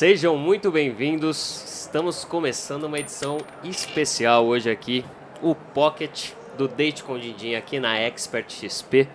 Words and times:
Sejam 0.00 0.34
muito 0.34 0.70
bem-vindos. 0.70 1.82
Estamos 1.82 2.24
começando 2.24 2.84
uma 2.84 2.98
edição 2.98 3.36
especial 3.62 4.46
hoje 4.46 4.70
aqui, 4.70 5.04
o 5.42 5.54
Pocket 5.54 6.30
do 6.56 6.66
Date 6.66 7.04
com 7.04 7.18
Dindim 7.18 7.54
aqui 7.54 7.78
na 7.78 7.98
Expert 7.98 8.50
XP. 8.50 9.06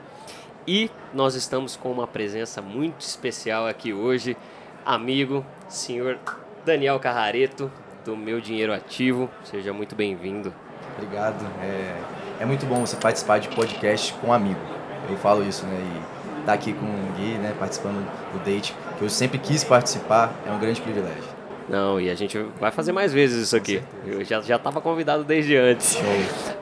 E 0.68 0.92
nós 1.12 1.34
estamos 1.34 1.76
com 1.76 1.91
uma 1.91 2.05
presença 2.05 2.62
muito 2.62 3.02
especial 3.02 3.66
aqui 3.66 3.94
hoje, 3.94 4.38
amigo, 4.86 5.44
senhor 5.68 6.20
Daniel 6.63 6.99
Carrareto, 6.99 7.72
do 8.05 8.16
Meu 8.16 8.40
Dinheiro 8.40 8.72
Ativo. 8.72 9.27
Seja 9.44 9.73
muito 9.73 9.95
bem-vindo. 9.95 10.54
Obrigado. 10.95 11.44
É, 11.63 12.44
é 12.44 12.45
muito 12.45 12.67
bom 12.67 12.86
você 12.86 12.95
participar 12.95 13.40
de 13.40 13.49
podcast 13.49 14.13
com 14.22 14.27
um 14.27 14.34
amigo. 14.34 14.62
Eu 15.09 15.17
falo 15.17 15.44
isso, 15.49 15.66
né? 15.66 15.80
E 15.81 16.24
estar 16.46 16.54
tá 16.54 16.54
aqui 16.54 16.73
com 16.73 16.86
o 16.86 17.14
Gui, 17.18 17.38
né, 17.39 17.54
participando 17.58 18.05
do 18.31 18.45
date, 18.45 18.76
que 18.98 19.04
eu 19.04 19.09
sempre 19.09 19.40
quis 19.40 19.63
participar, 19.63 20.34
é 20.45 20.52
um 20.52 20.59
grande 20.59 20.80
privilégio. 20.80 21.35
Não, 21.68 21.99
e 21.99 22.12
a 22.12 22.16
gente 22.16 22.38
vai 22.59 22.71
fazer 22.71 22.91
mais 22.91 23.12
vezes 23.12 23.48
isso 23.48 23.55
aqui. 23.55 23.81
Eu 24.05 24.23
já 24.23 24.40
já 24.40 24.55
estava 24.55 24.80
convidado 24.80 25.23
desde 25.23 25.58
antes. 25.58 25.94
Show. 25.95 26.04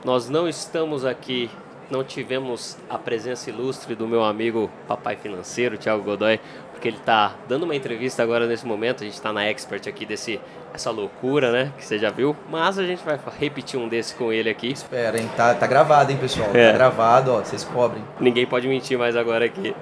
Nós 0.02 0.30
não 0.30 0.48
estamos 0.48 1.04
aqui, 1.04 1.50
não 1.90 2.02
tivemos 2.02 2.78
a 2.88 2.96
presença 2.96 3.50
ilustre 3.50 3.94
do 3.94 4.08
meu 4.08 4.24
amigo 4.24 4.70
papai 4.88 5.16
financeiro, 5.16 5.76
Thiago 5.76 6.02
Godoy, 6.02 6.40
porque 6.72 6.88
ele 6.88 6.96
está 6.96 7.34
dando 7.46 7.64
uma 7.64 7.76
entrevista 7.76 8.22
agora 8.22 8.46
nesse 8.46 8.66
momento. 8.66 9.02
A 9.02 9.04
gente 9.04 9.14
está 9.14 9.30
na 9.30 9.44
expert 9.44 9.86
aqui 9.86 10.06
desse 10.06 10.40
essa 10.74 10.90
loucura, 10.90 11.52
né? 11.52 11.72
Que 11.78 11.84
você 11.84 11.98
já 11.98 12.10
viu. 12.10 12.36
Mas 12.50 12.78
a 12.78 12.84
gente 12.84 13.02
vai 13.04 13.18
repetir 13.38 13.78
um 13.78 13.88
desse 13.88 14.14
com 14.16 14.32
ele 14.32 14.50
aqui. 14.50 14.72
Espera, 14.72 15.18
hein? 15.18 15.30
Tá, 15.36 15.54
tá 15.54 15.66
gravado, 15.68 16.10
hein, 16.10 16.18
pessoal? 16.18 16.50
É. 16.52 16.72
Tá 16.72 16.78
gravado, 16.78 17.32
ó. 17.32 17.38
Vocês 17.38 17.62
cobrem. 17.62 18.04
Ninguém 18.18 18.44
pode 18.44 18.66
mentir 18.66 18.98
mais 18.98 19.14
agora 19.14 19.44
aqui. 19.44 19.74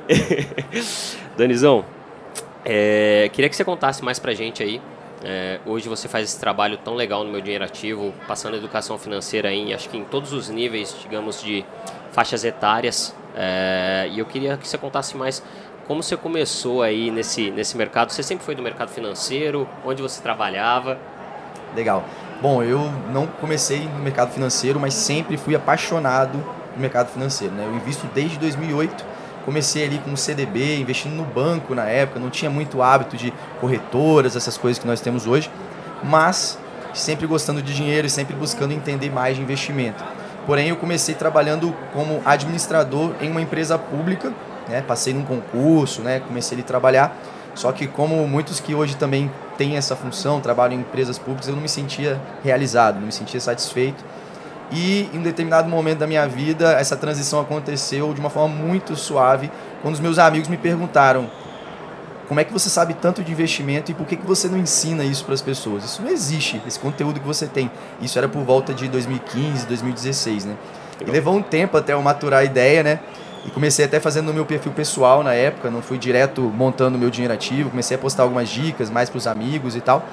Danizão, 1.36 1.82
é, 2.62 3.30
queria 3.32 3.48
que 3.48 3.56
você 3.56 3.64
contasse 3.64 4.04
mais 4.04 4.18
pra 4.18 4.34
gente 4.34 4.62
aí. 4.62 4.82
É, 5.24 5.60
hoje 5.64 5.88
você 5.88 6.08
faz 6.08 6.28
esse 6.28 6.38
trabalho 6.38 6.76
tão 6.76 6.94
legal 6.94 7.24
no 7.24 7.30
meu 7.30 7.40
dinheiro 7.40 7.64
ativo, 7.64 8.12
passando 8.28 8.56
educação 8.56 8.98
financeira 8.98 9.52
em, 9.52 9.72
acho 9.72 9.88
que 9.88 9.96
em 9.96 10.04
todos 10.04 10.32
os 10.32 10.50
níveis, 10.50 10.94
digamos, 11.00 11.40
de 11.42 11.64
faixas 12.10 12.44
etárias. 12.44 13.14
É, 13.34 14.08
e 14.10 14.18
eu 14.18 14.26
queria 14.26 14.58
que 14.58 14.68
você 14.68 14.76
contasse 14.76 15.16
mais 15.16 15.42
como 15.86 16.02
você 16.02 16.16
começou 16.16 16.82
aí 16.82 17.10
nesse, 17.10 17.50
nesse 17.50 17.76
mercado? 17.76 18.10
Você 18.10 18.22
sempre 18.22 18.44
foi 18.44 18.54
do 18.54 18.62
mercado 18.62 18.90
financeiro? 18.90 19.68
Onde 19.84 20.00
você 20.00 20.22
trabalhava? 20.22 20.98
Legal. 21.74 22.04
Bom, 22.40 22.62
eu 22.62 22.80
não 23.12 23.26
comecei 23.26 23.80
no 23.80 23.98
mercado 24.00 24.32
financeiro, 24.32 24.78
mas 24.78 24.94
sempre 24.94 25.36
fui 25.36 25.54
apaixonado 25.54 26.38
no 26.74 26.80
mercado 26.80 27.08
financeiro. 27.08 27.54
Né? 27.54 27.64
Eu 27.66 27.74
invisto 27.74 28.06
desde 28.14 28.38
2008. 28.38 29.04
Comecei 29.44 29.84
ali 29.84 29.98
com 29.98 30.14
CDB, 30.16 30.78
investindo 30.78 31.14
no 31.14 31.24
banco 31.24 31.74
na 31.74 31.84
época. 31.84 32.20
Não 32.20 32.30
tinha 32.30 32.50
muito 32.50 32.80
hábito 32.80 33.16
de 33.16 33.32
corretoras, 33.60 34.36
essas 34.36 34.56
coisas 34.56 34.78
que 34.80 34.86
nós 34.86 35.00
temos 35.00 35.26
hoje. 35.26 35.50
Mas 36.02 36.58
sempre 36.94 37.26
gostando 37.26 37.60
de 37.60 37.74
dinheiro 37.74 38.06
e 38.06 38.10
sempre 38.10 38.36
buscando 38.36 38.72
entender 38.72 39.10
mais 39.10 39.36
de 39.36 39.42
investimento. 39.42 40.04
Porém, 40.46 40.68
eu 40.68 40.76
comecei 40.76 41.14
trabalhando 41.14 41.74
como 41.92 42.20
administrador 42.24 43.12
em 43.20 43.30
uma 43.30 43.40
empresa 43.40 43.78
pública 43.78 44.32
né? 44.68 44.82
Passei 44.82 45.12
num 45.12 45.24
concurso, 45.24 46.02
né? 46.02 46.20
Comecei 46.20 46.58
a 46.58 46.62
trabalhar. 46.62 47.16
Só 47.54 47.70
que 47.72 47.86
como 47.86 48.26
muitos 48.26 48.60
que 48.60 48.74
hoje 48.74 48.96
também 48.96 49.30
têm 49.58 49.76
essa 49.76 49.94
função, 49.94 50.40
trabalham 50.40 50.76
em 50.76 50.80
empresas 50.80 51.18
públicas, 51.18 51.48
eu 51.48 51.54
não 51.54 51.62
me 51.62 51.68
sentia 51.68 52.20
realizado, 52.42 52.96
não 52.96 53.06
me 53.06 53.12
sentia 53.12 53.40
satisfeito. 53.40 54.02
E 54.70 55.10
em 55.12 55.18
um 55.18 55.22
determinado 55.22 55.68
momento 55.68 55.98
da 55.98 56.06
minha 56.06 56.26
vida, 56.26 56.72
essa 56.72 56.96
transição 56.96 57.40
aconteceu 57.40 58.14
de 58.14 58.20
uma 58.20 58.30
forma 58.30 58.54
muito 58.54 58.96
suave, 58.96 59.50
quando 59.82 59.94
os 59.94 60.00
meus 60.00 60.18
amigos 60.18 60.48
me 60.48 60.56
perguntaram: 60.56 61.30
como 62.26 62.40
é 62.40 62.44
que 62.44 62.52
você 62.52 62.70
sabe 62.70 62.94
tanto 62.94 63.22
de 63.22 63.30
investimento 63.30 63.90
e 63.90 63.94
por 63.94 64.06
que, 64.06 64.16
que 64.16 64.26
você 64.26 64.48
não 64.48 64.56
ensina 64.56 65.04
isso 65.04 65.22
para 65.22 65.34
as 65.34 65.42
pessoas? 65.42 65.84
Isso 65.84 66.00
não 66.00 66.10
existe, 66.10 66.62
esse 66.66 66.78
conteúdo 66.78 67.20
que 67.20 67.26
você 67.26 67.46
tem. 67.46 67.70
Isso 68.00 68.16
era 68.16 68.26
por 68.26 68.42
volta 68.42 68.72
de 68.72 68.88
2015, 68.88 69.66
2016, 69.66 70.46
né? 70.46 70.56
E 71.06 71.10
levou 71.10 71.36
um 71.36 71.42
tempo 71.42 71.76
até 71.76 71.92
eu 71.92 72.00
maturar 72.00 72.40
a 72.40 72.44
ideia, 72.44 72.82
né? 72.82 73.00
E 73.44 73.50
comecei 73.50 73.84
até 73.84 73.98
fazendo 73.98 74.26
no 74.26 74.34
meu 74.34 74.46
perfil 74.46 74.72
pessoal 74.72 75.22
na 75.22 75.34
época, 75.34 75.70
não 75.70 75.82
fui 75.82 75.98
direto 75.98 76.42
montando 76.42 76.98
meu 76.98 77.10
dinheiro 77.10 77.34
ativo, 77.34 77.70
comecei 77.70 77.96
a 77.96 77.98
postar 77.98 78.22
algumas 78.22 78.48
dicas 78.48 78.88
mais 78.88 79.10
para 79.10 79.18
os 79.18 79.26
amigos 79.26 79.74
e 79.74 79.80
tal, 79.80 80.04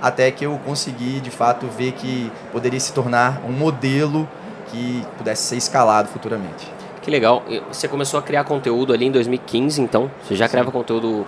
até 0.00 0.30
que 0.30 0.46
eu 0.46 0.58
consegui 0.64 1.20
de 1.20 1.30
fato 1.30 1.66
ver 1.66 1.92
que 1.92 2.30
poderia 2.52 2.78
se 2.78 2.92
tornar 2.92 3.42
um 3.44 3.52
modelo 3.52 4.28
que 4.70 5.04
pudesse 5.18 5.42
ser 5.42 5.56
escalado 5.56 6.08
futuramente. 6.08 6.70
Que 7.02 7.10
legal. 7.10 7.42
Você 7.70 7.86
começou 7.86 8.18
a 8.18 8.22
criar 8.22 8.44
conteúdo 8.44 8.92
ali 8.92 9.06
em 9.06 9.10
2015, 9.10 9.80
então? 9.80 10.10
Você 10.22 10.34
já 10.34 10.46
Sim. 10.46 10.52
criava 10.52 10.72
conteúdo 10.72 11.26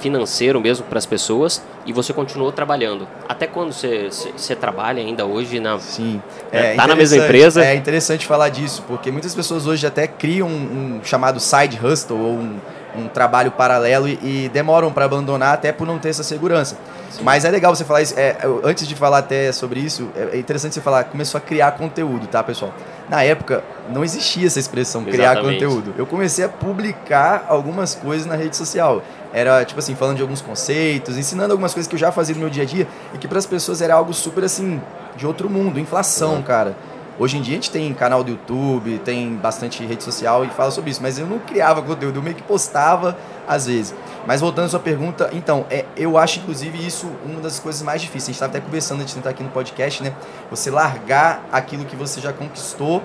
financeiro 0.00 0.60
mesmo 0.60 0.84
para 0.86 0.98
as 0.98 1.06
pessoas 1.06 1.62
e 1.86 1.92
você 1.92 2.12
continuou 2.12 2.50
trabalhando. 2.50 3.06
Até 3.28 3.46
quando 3.46 3.72
você, 3.72 4.08
você 4.36 4.56
trabalha 4.56 5.00
ainda 5.00 5.24
hoje 5.24 5.60
na 5.60 5.78
Sim. 5.78 6.20
É, 6.50 6.74
tá 6.74 6.86
na 6.86 6.96
mesma 6.96 7.18
empresa? 7.18 7.64
É 7.64 7.74
interessante 7.74 8.26
falar 8.26 8.48
disso, 8.48 8.82
porque 8.88 9.10
muitas 9.10 9.34
pessoas 9.34 9.66
hoje 9.66 9.86
até 9.86 10.06
criam 10.06 10.48
um, 10.48 10.96
um 10.98 11.04
chamado 11.04 11.38
side 11.38 11.78
hustle 11.82 12.18
ou 12.18 12.32
um, 12.32 12.58
um 12.96 13.08
trabalho 13.08 13.50
paralelo 13.50 14.08
e, 14.08 14.18
e 14.22 14.50
demoram 14.52 14.92
para 14.92 15.04
abandonar 15.04 15.54
até 15.54 15.72
por 15.72 15.86
não 15.86 15.98
ter 15.98 16.08
essa 16.08 16.22
segurança. 16.22 16.76
Sim. 17.10 17.22
Mas 17.22 17.44
é 17.44 17.50
legal 17.50 17.74
você 17.74 17.84
falar 17.84 18.02
isso. 18.02 18.14
É, 18.16 18.36
antes 18.64 18.86
de 18.86 18.94
falar 18.94 19.18
até 19.18 19.52
sobre 19.52 19.80
isso, 19.80 20.08
é, 20.16 20.36
é 20.36 20.38
interessante 20.38 20.74
você 20.74 20.80
falar, 20.80 21.04
começou 21.04 21.38
a 21.38 21.40
criar 21.40 21.72
conteúdo, 21.72 22.26
tá, 22.26 22.42
pessoal? 22.42 22.72
Na 23.08 23.24
época, 23.24 23.64
não 23.88 24.04
existia 24.04 24.46
essa 24.46 24.60
expressão, 24.60 25.04
criar 25.04 25.32
Exatamente. 25.32 25.64
conteúdo. 25.64 25.94
Eu 25.98 26.06
comecei 26.06 26.44
a 26.44 26.48
publicar 26.48 27.46
algumas 27.48 27.94
coisas 27.94 28.26
na 28.26 28.36
rede 28.36 28.56
social. 28.56 29.02
Era, 29.32 29.64
tipo 29.64 29.78
assim, 29.78 29.94
falando 29.94 30.16
de 30.16 30.22
alguns 30.22 30.40
conceitos, 30.40 31.16
ensinando 31.16 31.52
algumas 31.52 31.72
coisas 31.72 31.88
que 31.88 31.94
eu 31.94 31.98
já 31.98 32.10
fazia 32.10 32.34
no 32.34 32.40
meu 32.40 32.50
dia 32.50 32.64
a 32.64 32.66
dia 32.66 32.88
e 33.14 33.18
que 33.18 33.28
para 33.28 33.38
as 33.38 33.46
pessoas 33.46 33.80
era 33.80 33.94
algo 33.94 34.12
super, 34.12 34.44
assim, 34.44 34.80
de 35.16 35.26
outro 35.26 35.48
mundo. 35.48 35.78
Inflação, 35.78 36.36
uhum. 36.36 36.42
cara. 36.42 36.76
Hoje 37.20 37.36
em 37.36 37.42
dia 37.42 37.52
a 37.52 37.56
gente 37.56 37.70
tem 37.70 37.92
canal 37.92 38.24
do 38.24 38.30
YouTube, 38.30 38.98
tem 39.04 39.34
bastante 39.36 39.84
rede 39.84 40.02
social 40.02 40.42
e 40.42 40.48
fala 40.48 40.70
sobre 40.70 40.90
isso, 40.90 41.02
mas 41.02 41.18
eu 41.18 41.26
não 41.26 41.38
criava 41.38 41.82
conteúdo, 41.82 42.16
eu 42.16 42.22
meio 42.22 42.34
que 42.34 42.42
postava 42.42 43.14
às 43.46 43.66
vezes. 43.66 43.94
Mas 44.26 44.40
voltando 44.40 44.64
à 44.64 44.68
sua 44.70 44.80
pergunta, 44.80 45.28
então, 45.34 45.66
é, 45.70 45.84
eu 45.98 46.16
acho 46.16 46.38
inclusive 46.38 46.78
isso 46.78 47.06
uma 47.26 47.38
das 47.40 47.58
coisas 47.58 47.82
mais 47.82 48.00
difíceis. 48.00 48.24
A 48.24 48.26
gente 48.28 48.36
estava 48.36 48.52
até 48.56 48.60
conversando 48.60 49.02
antes 49.02 49.12
de 49.12 49.18
entrar 49.18 49.32
aqui 49.32 49.42
no 49.42 49.50
podcast, 49.50 50.02
né? 50.02 50.14
Você 50.50 50.70
largar 50.70 51.44
aquilo 51.52 51.84
que 51.84 51.94
você 51.94 52.22
já 52.22 52.32
conquistou 52.32 53.02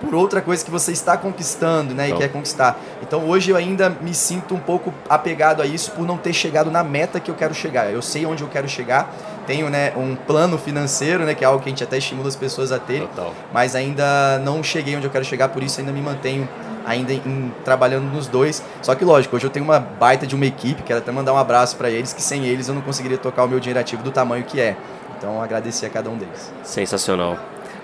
por 0.00 0.14
outra 0.14 0.40
coisa 0.40 0.64
que 0.64 0.70
você 0.70 0.92
está 0.92 1.16
conquistando, 1.16 1.94
né, 1.94 2.08
e 2.10 2.12
quer 2.12 2.28
conquistar. 2.28 2.78
Então 3.02 3.28
hoje 3.28 3.50
eu 3.50 3.56
ainda 3.56 3.88
me 3.88 4.14
sinto 4.14 4.54
um 4.54 4.60
pouco 4.60 4.92
apegado 5.08 5.62
a 5.62 5.66
isso 5.66 5.90
por 5.92 6.06
não 6.06 6.16
ter 6.16 6.32
chegado 6.32 6.70
na 6.70 6.84
meta 6.84 7.18
que 7.20 7.30
eu 7.30 7.34
quero 7.34 7.54
chegar. 7.54 7.92
Eu 7.92 8.02
sei 8.02 8.24
onde 8.26 8.42
eu 8.42 8.48
quero 8.48 8.68
chegar, 8.68 9.12
tenho, 9.46 9.68
né, 9.68 9.92
um 9.96 10.14
plano 10.14 10.58
financeiro, 10.58 11.24
né, 11.24 11.34
que 11.34 11.44
é 11.44 11.46
algo 11.46 11.62
que 11.62 11.68
a 11.68 11.72
gente 11.72 11.84
até 11.84 11.98
estimula 11.98 12.28
as 12.28 12.36
pessoas 12.36 12.72
a 12.72 12.78
terem, 12.78 13.08
mas 13.52 13.74
ainda 13.74 14.38
não 14.38 14.62
cheguei 14.62 14.96
onde 14.96 15.06
eu 15.06 15.10
quero 15.10 15.24
chegar, 15.24 15.48
por 15.48 15.62
isso 15.62 15.80
ainda 15.80 15.92
me 15.92 16.00
mantenho 16.00 16.48
ainda 16.86 17.12
em, 17.12 17.52
trabalhando 17.64 18.04
nos 18.04 18.26
dois. 18.26 18.62
Só 18.80 18.94
que 18.94 19.04
lógico, 19.04 19.36
hoje 19.36 19.44
eu 19.44 19.50
tenho 19.50 19.64
uma 19.64 19.78
baita 19.78 20.26
de 20.26 20.34
uma 20.34 20.46
equipe, 20.46 20.82
quero 20.82 21.00
até 21.00 21.12
mandar 21.12 21.34
um 21.34 21.38
abraço 21.38 21.76
para 21.76 21.90
eles, 21.90 22.12
que 22.12 22.22
sem 22.22 22.46
eles 22.46 22.68
eu 22.68 22.74
não 22.74 22.80
conseguiria 22.80 23.18
tocar 23.18 23.44
o 23.44 23.48
meu 23.48 23.60
dinheiro 23.60 23.78
ativo 23.78 24.02
do 24.02 24.10
tamanho 24.10 24.44
que 24.44 24.60
é. 24.60 24.76
Então 25.18 25.42
agradecer 25.42 25.86
a 25.86 25.90
cada 25.90 26.08
um 26.08 26.16
deles. 26.16 26.52
Sensacional. 26.62 27.36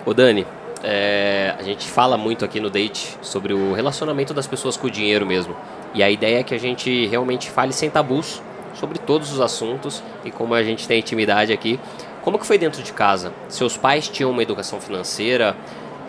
Ô 0.06 0.14
Dani, 0.14 0.46
é, 0.86 1.54
a 1.58 1.62
gente 1.62 1.88
fala 1.88 2.18
muito 2.18 2.44
aqui 2.44 2.60
no 2.60 2.68
Date 2.68 3.16
sobre 3.22 3.54
o 3.54 3.72
relacionamento 3.72 4.34
das 4.34 4.46
pessoas 4.46 4.76
com 4.76 4.86
o 4.86 4.90
dinheiro 4.90 5.24
mesmo. 5.24 5.56
E 5.94 6.02
a 6.02 6.10
ideia 6.10 6.40
é 6.40 6.42
que 6.42 6.54
a 6.54 6.60
gente 6.60 7.06
realmente 7.06 7.50
fale 7.50 7.72
sem 7.72 7.88
tabus 7.88 8.42
sobre 8.74 8.98
todos 8.98 9.32
os 9.32 9.40
assuntos 9.40 10.02
e 10.24 10.30
como 10.30 10.52
a 10.52 10.62
gente 10.62 10.86
tem 10.86 10.98
intimidade 10.98 11.54
aqui. 11.54 11.80
Como 12.20 12.38
que 12.38 12.46
foi 12.46 12.58
dentro 12.58 12.82
de 12.82 12.92
casa? 12.92 13.32
Seus 13.48 13.78
pais 13.78 14.08
tinham 14.08 14.30
uma 14.30 14.42
educação 14.42 14.78
financeira? 14.78 15.56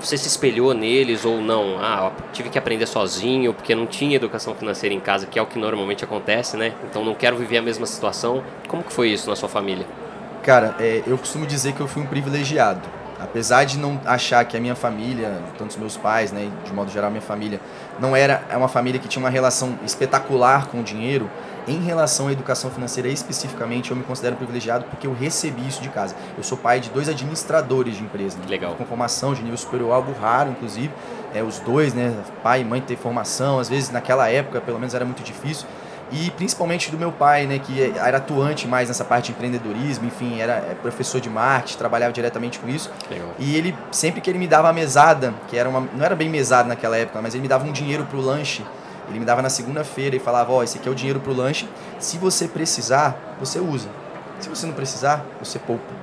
Você 0.01 0.17
se 0.17 0.27
espelhou 0.27 0.73
neles 0.73 1.23
ou 1.23 1.39
não? 1.39 1.77
Ah, 1.79 2.11
tive 2.33 2.49
que 2.49 2.57
aprender 2.57 2.85
sozinho 2.85 3.53
porque 3.53 3.73
não 3.73 3.85
tinha 3.85 4.17
educação 4.17 4.53
financeira 4.55 4.93
em 4.93 4.99
casa, 4.99 5.25
que 5.25 5.39
é 5.39 5.41
o 5.41 5.45
que 5.45 5.57
normalmente 5.57 6.03
acontece, 6.03 6.57
né? 6.57 6.73
Então 6.89 7.03
não 7.05 7.15
quero 7.15 7.37
viver 7.37 7.59
a 7.59 7.61
mesma 7.61 7.85
situação. 7.85 8.43
Como 8.67 8.83
que 8.83 8.91
foi 8.91 9.09
isso 9.09 9.29
na 9.29 9.37
sua 9.37 9.47
família? 9.47 9.85
Cara, 10.43 10.75
é, 10.79 11.01
eu 11.07 11.17
costumo 11.17 11.45
dizer 11.45 11.73
que 11.73 11.79
eu 11.79 11.87
fui 11.87 12.03
um 12.03 12.05
privilegiado 12.05 13.04
apesar 13.19 13.63
de 13.63 13.77
não 13.77 13.99
achar 14.05 14.43
que 14.45 14.57
a 14.57 14.59
minha 14.59 14.75
família, 14.75 15.41
tanto 15.57 15.71
os 15.71 15.77
meus 15.77 15.97
pais, 15.97 16.31
né, 16.31 16.49
de 16.63 16.73
modo 16.73 16.91
geral 16.91 17.07
a 17.07 17.11
minha 17.11 17.21
família, 17.21 17.59
não 17.99 18.15
era 18.15 18.43
é 18.49 18.57
uma 18.57 18.67
família 18.67 18.99
que 18.99 19.07
tinha 19.07 19.23
uma 19.23 19.29
relação 19.29 19.77
espetacular 19.85 20.67
com 20.67 20.79
o 20.79 20.83
dinheiro, 20.83 21.29
em 21.67 21.81
relação 21.81 22.27
à 22.27 22.31
educação 22.31 22.69
financeira 22.69 23.09
especificamente, 23.09 23.89
eu 23.89 23.97
me 23.97 24.03
considero 24.03 24.35
privilegiado 24.35 24.85
porque 24.85 25.07
eu 25.07 25.13
recebi 25.13 25.67
isso 25.67 25.81
de 25.81 25.89
casa. 25.89 26.15
Eu 26.37 26.43
sou 26.43 26.57
pai 26.57 26.79
de 26.79 26.91
dois 26.91 27.09
administradores 27.09 27.97
de 27.97 28.03
empresa, 28.03 28.37
né? 28.37 28.45
Legal. 28.47 28.75
com 28.75 28.85
formação 28.85 29.33
de 29.33 29.41
nível 29.41 29.57
superior, 29.57 29.91
algo 29.91 30.13
raro, 30.13 30.51
inclusive. 30.51 30.91
É, 31.33 31.41
os 31.41 31.59
dois, 31.59 31.93
né, 31.93 32.13
pai 32.43 32.61
e 32.61 32.63
mãe 32.63 32.81
ter 32.81 32.95
formação, 32.95 33.57
às 33.57 33.67
vezes 33.67 33.89
naquela 33.89 34.29
época, 34.29 34.61
pelo 34.61 34.77
menos 34.79 34.93
era 34.93 35.03
muito 35.03 35.23
difícil 35.23 35.65
e 36.11 36.29
principalmente 36.31 36.91
do 36.91 36.97
meu 36.97 37.11
pai, 37.11 37.47
né, 37.47 37.59
que 37.59 37.93
era 37.97 38.17
atuante 38.17 38.67
mais 38.67 38.87
nessa 38.87 39.03
parte 39.03 39.25
de 39.25 39.31
empreendedorismo, 39.31 40.05
enfim, 40.05 40.39
era 40.39 40.53
é, 40.53 40.75
professor 40.79 41.19
de 41.19 41.29
marketing, 41.29 41.77
trabalhava 41.77 42.13
diretamente 42.13 42.59
com 42.59 42.69
isso. 42.69 42.91
Legal. 43.09 43.29
E 43.39 43.55
ele 43.55 43.75
sempre 43.91 44.21
que 44.21 44.29
ele 44.29 44.37
me 44.37 44.47
dava 44.47 44.69
a 44.69 44.73
mesada, 44.73 45.33
que 45.47 45.57
era 45.57 45.67
uma 45.67 45.81
não 45.81 46.05
era 46.05 46.15
bem 46.15 46.29
mesada 46.29 46.67
naquela 46.67 46.97
época, 46.97 47.21
mas 47.21 47.33
ele 47.33 47.41
me 47.41 47.47
dava 47.47 47.65
um 47.65 47.71
dinheiro 47.71 48.05
pro 48.05 48.19
lanche. 48.21 48.63
Ele 49.07 49.19
me 49.19 49.25
dava 49.25 49.41
na 49.41 49.49
segunda-feira 49.49 50.15
e 50.15 50.19
falava: 50.19 50.51
"Ó, 50.51 50.57
oh, 50.57 50.63
esse 50.63 50.77
aqui 50.77 50.87
é 50.87 50.91
o 50.91 50.95
dinheiro 50.95 51.19
pro 51.19 51.33
lanche. 51.33 51.67
Se 51.99 52.17
você 52.17 52.47
precisar, 52.47 53.35
você 53.39 53.59
usa". 53.59 53.89
Se 54.39 54.49
você 54.49 54.65
não 54.65 54.73
precisar, 54.73 55.23
você 55.39 55.59
poupa. 55.59 55.93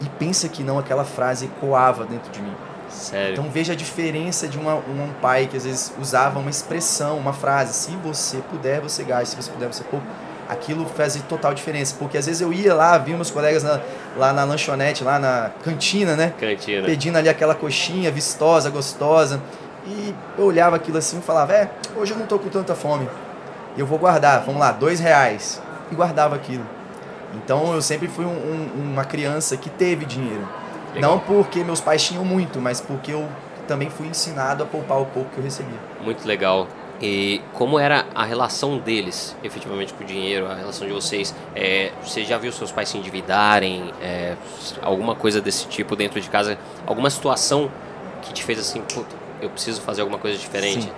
E 0.00 0.08
pensa 0.18 0.48
que 0.48 0.62
não, 0.62 0.78
aquela 0.78 1.04
frase 1.04 1.46
ecoava 1.46 2.04
dentro 2.04 2.30
de 2.32 2.40
mim. 2.40 2.54
Sério. 2.92 3.32
Então 3.32 3.50
veja 3.50 3.72
a 3.72 3.76
diferença 3.76 4.46
de 4.46 4.58
uma, 4.58 4.74
um 4.76 5.12
pai 5.20 5.46
que 5.46 5.56
às 5.56 5.64
vezes 5.64 5.92
usava 6.00 6.38
uma 6.38 6.50
expressão, 6.50 7.18
uma 7.18 7.32
frase, 7.32 7.72
se 7.72 7.96
você 7.96 8.38
puder, 8.50 8.80
você 8.80 9.02
gasta, 9.02 9.26
se 9.26 9.42
você 9.42 9.50
puder, 9.50 9.66
você 9.66 9.82
poupa. 9.84 10.06
Aquilo 10.48 10.84
fazia 10.84 11.22
total 11.22 11.54
diferença, 11.54 11.96
porque 11.98 12.18
às 12.18 12.26
vezes 12.26 12.42
eu 12.42 12.52
ia 12.52 12.74
lá, 12.74 12.98
via 12.98 13.14
meus 13.14 13.30
colegas 13.30 13.62
na, 13.62 13.80
lá 14.16 14.32
na 14.32 14.44
lanchonete, 14.44 15.02
lá 15.02 15.18
na 15.18 15.50
cantina, 15.64 16.14
né? 16.14 16.34
Cantina. 16.38 16.84
Pedindo 16.84 17.16
ali 17.16 17.28
aquela 17.28 17.54
coxinha 17.54 18.10
vistosa, 18.10 18.68
gostosa. 18.68 19.40
E 19.86 20.14
eu 20.36 20.44
olhava 20.44 20.76
aquilo 20.76 20.98
assim 20.98 21.18
e 21.18 21.22
falava, 21.22 21.54
é, 21.54 21.70
hoje 21.96 22.12
eu 22.12 22.18
não 22.18 22.26
tô 22.26 22.38
com 22.38 22.48
tanta 22.48 22.74
fome. 22.74 23.08
Eu 23.76 23.86
vou 23.86 23.98
guardar, 23.98 24.44
vamos 24.44 24.60
lá, 24.60 24.72
dois 24.72 25.00
reais. 25.00 25.60
E 25.90 25.94
guardava 25.94 26.36
aquilo. 26.36 26.66
Então 27.34 27.72
eu 27.72 27.80
sempre 27.80 28.06
fui 28.06 28.24
um, 28.24 28.28
um, 28.28 28.92
uma 28.92 29.04
criança 29.04 29.56
que 29.56 29.70
teve 29.70 30.04
dinheiro. 30.04 30.46
Legal. 30.94 31.10
Não 31.10 31.18
porque 31.18 31.64
meus 31.64 31.80
pais 31.80 32.02
tinham 32.02 32.24
muito, 32.24 32.60
mas 32.60 32.80
porque 32.80 33.12
eu 33.12 33.28
também 33.66 33.88
fui 33.88 34.06
ensinado 34.06 34.62
a 34.62 34.66
poupar 34.66 35.00
o 35.00 35.06
pouco 35.06 35.30
que 35.30 35.38
eu 35.38 35.44
recebia. 35.44 35.78
Muito 36.00 36.26
legal. 36.26 36.66
E 37.00 37.40
como 37.52 37.80
era 37.80 38.06
a 38.14 38.24
relação 38.24 38.78
deles, 38.78 39.36
efetivamente, 39.42 39.92
com 39.92 40.04
o 40.04 40.06
dinheiro, 40.06 40.46
a 40.46 40.54
relação 40.54 40.86
de 40.86 40.92
vocês? 40.92 41.34
É, 41.54 41.90
você 42.02 42.24
já 42.24 42.38
viu 42.38 42.52
seus 42.52 42.70
pais 42.70 42.90
se 42.90 42.96
endividarem? 42.96 43.92
É, 44.00 44.36
alguma 44.80 45.16
coisa 45.16 45.40
desse 45.40 45.66
tipo 45.66 45.96
dentro 45.96 46.20
de 46.20 46.30
casa? 46.30 46.56
Alguma 46.86 47.10
situação 47.10 47.70
que 48.22 48.32
te 48.32 48.44
fez 48.44 48.60
assim, 48.60 48.80
puta, 48.82 49.16
eu 49.40 49.50
preciso 49.50 49.80
fazer 49.80 50.02
alguma 50.02 50.18
coisa 50.18 50.38
diferente? 50.38 50.84
Sim. 50.84 50.92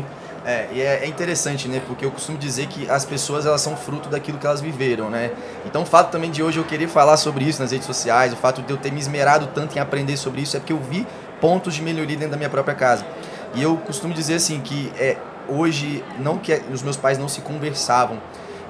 Sim? 0.00 0.04
É, 0.44 0.68
e 0.72 0.80
é, 0.80 1.04
é, 1.04 1.06
interessante, 1.06 1.68
né? 1.68 1.82
Porque 1.86 2.04
eu 2.04 2.10
costumo 2.10 2.38
dizer 2.38 2.66
que 2.66 2.88
as 2.90 3.04
pessoas 3.04 3.44
elas 3.44 3.60
são 3.60 3.76
fruto 3.76 4.08
daquilo 4.08 4.38
que 4.38 4.46
elas 4.46 4.60
viveram, 4.60 5.10
né? 5.10 5.32
Então 5.66 5.82
o 5.82 5.86
fato 5.86 6.10
também 6.10 6.30
de 6.30 6.42
hoje 6.42 6.58
eu 6.58 6.64
querer 6.64 6.88
falar 6.88 7.18
sobre 7.18 7.44
isso 7.44 7.60
nas 7.60 7.72
redes 7.72 7.86
sociais, 7.86 8.32
o 8.32 8.36
fato 8.36 8.62
de 8.62 8.70
eu 8.72 8.78
ter 8.78 8.90
me 8.90 8.98
esmerado 8.98 9.48
tanto 9.54 9.76
em 9.76 9.80
aprender 9.80 10.16
sobre 10.16 10.40
isso 10.40 10.56
é 10.56 10.60
porque 10.60 10.72
eu 10.72 10.80
vi 10.80 11.06
pontos 11.40 11.74
de 11.74 11.82
melhoria 11.82 12.16
dentro 12.16 12.30
da 12.30 12.36
minha 12.38 12.48
própria 12.48 12.74
casa. 12.74 13.04
E 13.54 13.62
eu 13.62 13.76
costumo 13.76 14.14
dizer 14.14 14.34
assim 14.34 14.60
que 14.60 14.90
é, 14.98 15.18
hoje 15.46 16.02
não 16.18 16.38
que 16.38 16.54
os 16.72 16.82
meus 16.82 16.96
pais 16.96 17.18
não 17.18 17.28
se 17.28 17.42
conversavam, 17.42 18.18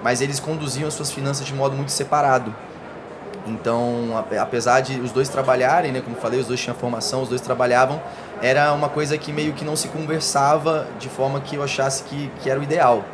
mas 0.02 0.20
eles 0.20 0.40
conduziam 0.40 0.88
as 0.88 0.94
suas 0.94 1.12
finanças 1.12 1.46
de 1.46 1.54
modo 1.54 1.76
muito 1.76 1.92
separado. 1.92 2.54
Então, 3.46 4.24
apesar 4.40 4.80
de 4.80 5.00
os 5.00 5.12
dois 5.12 5.28
trabalharem, 5.28 5.92
né, 5.92 6.00
como 6.00 6.16
falei, 6.16 6.40
os 6.40 6.46
dois 6.46 6.60
tinham 6.60 6.76
formação, 6.76 7.22
os 7.22 7.28
dois 7.28 7.40
trabalhavam, 7.40 8.00
era 8.42 8.72
uma 8.72 8.88
coisa 8.88 9.16
que 9.16 9.32
meio 9.32 9.52
que 9.52 9.64
não 9.64 9.76
se 9.76 9.88
conversava 9.88 10.86
de 10.98 11.08
forma 11.08 11.40
que 11.40 11.56
eu 11.56 11.62
achasse 11.62 12.04
que, 12.04 12.30
que 12.42 12.50
era 12.50 12.60
o 12.60 12.62
ideal. 12.62 13.04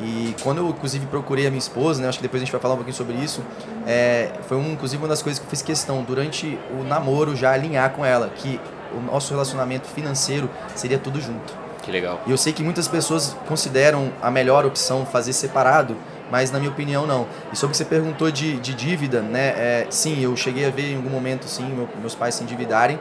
E 0.00 0.34
quando 0.42 0.58
eu, 0.58 0.68
inclusive, 0.68 1.04
procurei 1.06 1.46
a 1.46 1.50
minha 1.50 1.58
esposa, 1.58 2.00
né, 2.00 2.08
acho 2.08 2.18
que 2.18 2.22
depois 2.22 2.42
a 2.42 2.44
gente 2.44 2.52
vai 2.52 2.60
falar 2.60 2.74
um 2.74 2.78
pouquinho 2.78 2.96
sobre 2.96 3.14
isso, 3.16 3.42
é, 3.86 4.30
foi, 4.48 4.56
um, 4.56 4.72
inclusive, 4.72 5.02
uma 5.02 5.08
das 5.08 5.22
coisas 5.22 5.38
que 5.38 5.44
eu 5.44 5.50
fiz 5.50 5.60
questão, 5.60 6.02
durante 6.02 6.58
o 6.78 6.84
namoro, 6.84 7.36
já 7.36 7.52
alinhar 7.52 7.90
com 7.90 8.04
ela, 8.04 8.30
que 8.30 8.60
o 8.94 9.00
nosso 9.00 9.32
relacionamento 9.32 9.86
financeiro 9.88 10.48
seria 10.74 10.98
tudo 10.98 11.20
junto. 11.20 11.52
Que 11.82 11.90
legal. 11.90 12.20
E 12.26 12.30
eu 12.30 12.36
sei 12.36 12.52
que 12.52 12.62
muitas 12.62 12.88
pessoas 12.88 13.36
consideram 13.46 14.12
a 14.22 14.30
melhor 14.30 14.64
opção 14.64 15.04
fazer 15.06 15.32
separado, 15.32 15.96
mas 16.30 16.50
na 16.50 16.58
minha 16.58 16.70
opinião 16.70 17.06
não. 17.06 17.26
E 17.52 17.56
sobre 17.56 17.68
o 17.68 17.70
que 17.72 17.76
você 17.76 17.84
perguntou 17.84 18.30
de, 18.30 18.58
de 18.58 18.74
dívida, 18.74 19.20
né? 19.20 19.48
É, 19.56 19.86
sim, 19.90 20.22
eu 20.22 20.36
cheguei 20.36 20.66
a 20.66 20.70
ver 20.70 20.92
em 20.92 20.96
algum 20.96 21.10
momento, 21.10 21.46
sim, 21.46 21.64
meu, 21.64 21.88
meus 22.00 22.14
pais 22.14 22.34
se 22.34 22.42
endividarem, 22.42 22.98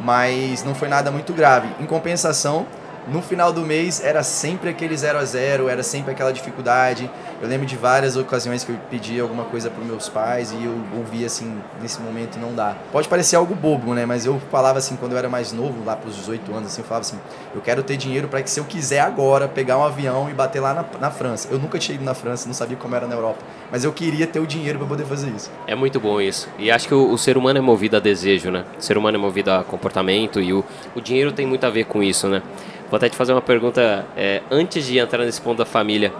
mas 0.00 0.64
não 0.64 0.74
foi 0.74 0.88
nada 0.88 1.10
muito 1.10 1.32
grave. 1.32 1.68
Em 1.80 1.86
compensação, 1.86 2.66
no 3.08 3.20
final 3.20 3.52
do 3.52 3.62
mês 3.62 4.02
era 4.02 4.22
sempre 4.22 4.70
aquele 4.70 4.96
0 4.96 5.18
a 5.18 5.24
0 5.24 5.68
era 5.68 5.82
sempre 5.82 6.12
aquela 6.12 6.32
dificuldade. 6.32 7.10
Eu 7.40 7.48
lembro 7.48 7.66
de 7.66 7.76
várias 7.76 8.16
ocasiões 8.16 8.62
que 8.62 8.70
eu 8.70 8.78
pedi 8.88 9.18
alguma 9.18 9.44
coisa 9.44 9.68
para 9.68 9.84
meus 9.84 10.08
pais 10.08 10.52
e 10.52 10.64
eu 10.64 10.74
ouvia 10.96 11.26
assim, 11.26 11.60
nesse 11.80 12.00
momento 12.00 12.38
não 12.38 12.54
dá. 12.54 12.76
Pode 12.92 13.08
parecer 13.08 13.34
algo 13.34 13.54
bobo, 13.54 13.94
né? 13.94 14.06
Mas 14.06 14.24
eu 14.24 14.40
falava 14.50 14.78
assim, 14.78 14.94
quando 14.94 15.12
eu 15.12 15.18
era 15.18 15.28
mais 15.28 15.52
novo, 15.52 15.84
lá 15.84 15.96
para 15.96 16.08
os 16.08 16.16
18 16.16 16.54
anos, 16.54 16.66
assim, 16.68 16.82
eu 16.82 16.86
falava 16.86 17.04
assim: 17.04 17.18
eu 17.54 17.60
quero 17.60 17.82
ter 17.82 17.96
dinheiro 17.96 18.28
para 18.28 18.42
que 18.42 18.50
se 18.50 18.60
eu 18.60 18.64
quiser 18.64 19.00
agora 19.00 19.48
pegar 19.48 19.76
um 19.78 19.84
avião 19.84 20.30
e 20.30 20.34
bater 20.34 20.60
lá 20.60 20.72
na, 20.72 20.84
na 21.00 21.10
França. 21.10 21.48
Eu 21.50 21.58
nunca 21.58 21.78
tinha 21.78 21.96
ido 21.96 22.04
na 22.04 22.14
França, 22.14 22.46
não 22.46 22.54
sabia 22.54 22.76
como 22.76 22.94
era 22.94 23.06
na 23.06 23.14
Europa, 23.14 23.40
mas 23.70 23.82
eu 23.84 23.92
queria 23.92 24.26
ter 24.26 24.38
o 24.38 24.46
dinheiro 24.46 24.78
para 24.78 24.88
poder 24.88 25.04
fazer 25.04 25.30
isso. 25.30 25.50
É 25.66 25.74
muito 25.74 25.98
bom 25.98 26.20
isso. 26.20 26.48
E 26.58 26.70
acho 26.70 26.86
que 26.86 26.94
o, 26.94 27.10
o, 27.10 27.18
ser 27.18 27.36
humano 27.36 27.58
é 27.58 27.62
movido 27.62 27.96
a 27.96 28.00
desejo, 28.00 28.50
né? 28.50 28.64
O 28.78 28.82
ser 28.82 28.96
humano 28.96 29.16
é 29.16 29.20
movido 29.20 29.50
a 29.50 29.64
comportamento 29.64 30.40
e 30.40 30.52
o, 30.52 30.64
o 30.94 31.00
dinheiro 31.00 31.32
tem 31.32 31.46
muito 31.46 31.64
a 31.64 31.70
ver 31.70 31.86
com 31.86 32.02
isso, 32.02 32.28
né? 32.28 32.42
Vou 32.92 32.98
até 32.98 33.08
te 33.08 33.16
fazer 33.16 33.32
uma 33.32 33.40
pergunta 33.40 34.04
é, 34.14 34.42
antes 34.50 34.84
de 34.84 34.98
entrar 34.98 35.24
nesse 35.24 35.40
ponto 35.40 35.56
da 35.56 35.64
família. 35.64 36.12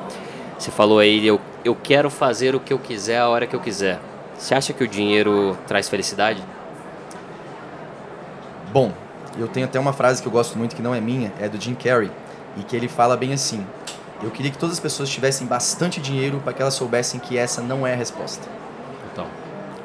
Você 0.58 0.70
falou 0.70 1.00
aí, 1.00 1.26
eu, 1.26 1.38
eu 1.62 1.74
quero 1.74 2.08
fazer 2.08 2.54
o 2.54 2.60
que 2.60 2.72
eu 2.72 2.78
quiser 2.78 3.18
a 3.18 3.28
hora 3.28 3.46
que 3.46 3.54
eu 3.54 3.60
quiser. 3.60 4.00
Você 4.38 4.54
acha 4.54 4.72
que 4.72 4.82
o 4.82 4.88
dinheiro 4.88 5.54
traz 5.66 5.90
felicidade? 5.90 6.42
Bom, 8.72 8.90
eu 9.36 9.46
tenho 9.48 9.66
até 9.66 9.78
uma 9.78 9.92
frase 9.92 10.22
que 10.22 10.26
eu 10.26 10.32
gosto 10.32 10.56
muito 10.56 10.74
que 10.74 10.80
não 10.80 10.94
é 10.94 11.00
minha, 11.02 11.30
é 11.38 11.46
do 11.46 11.60
Jim 11.60 11.74
Carrey, 11.74 12.10
e 12.56 12.62
que 12.62 12.74
ele 12.74 12.88
fala 12.88 13.18
bem 13.18 13.34
assim: 13.34 13.66
Eu 14.22 14.30
queria 14.30 14.50
que 14.50 14.56
todas 14.56 14.76
as 14.76 14.80
pessoas 14.80 15.10
tivessem 15.10 15.46
bastante 15.46 16.00
dinheiro 16.00 16.40
para 16.42 16.54
que 16.54 16.62
elas 16.62 16.72
soubessem 16.72 17.20
que 17.20 17.36
essa 17.36 17.60
não 17.60 17.86
é 17.86 17.92
a 17.92 17.96
resposta. 17.96 18.48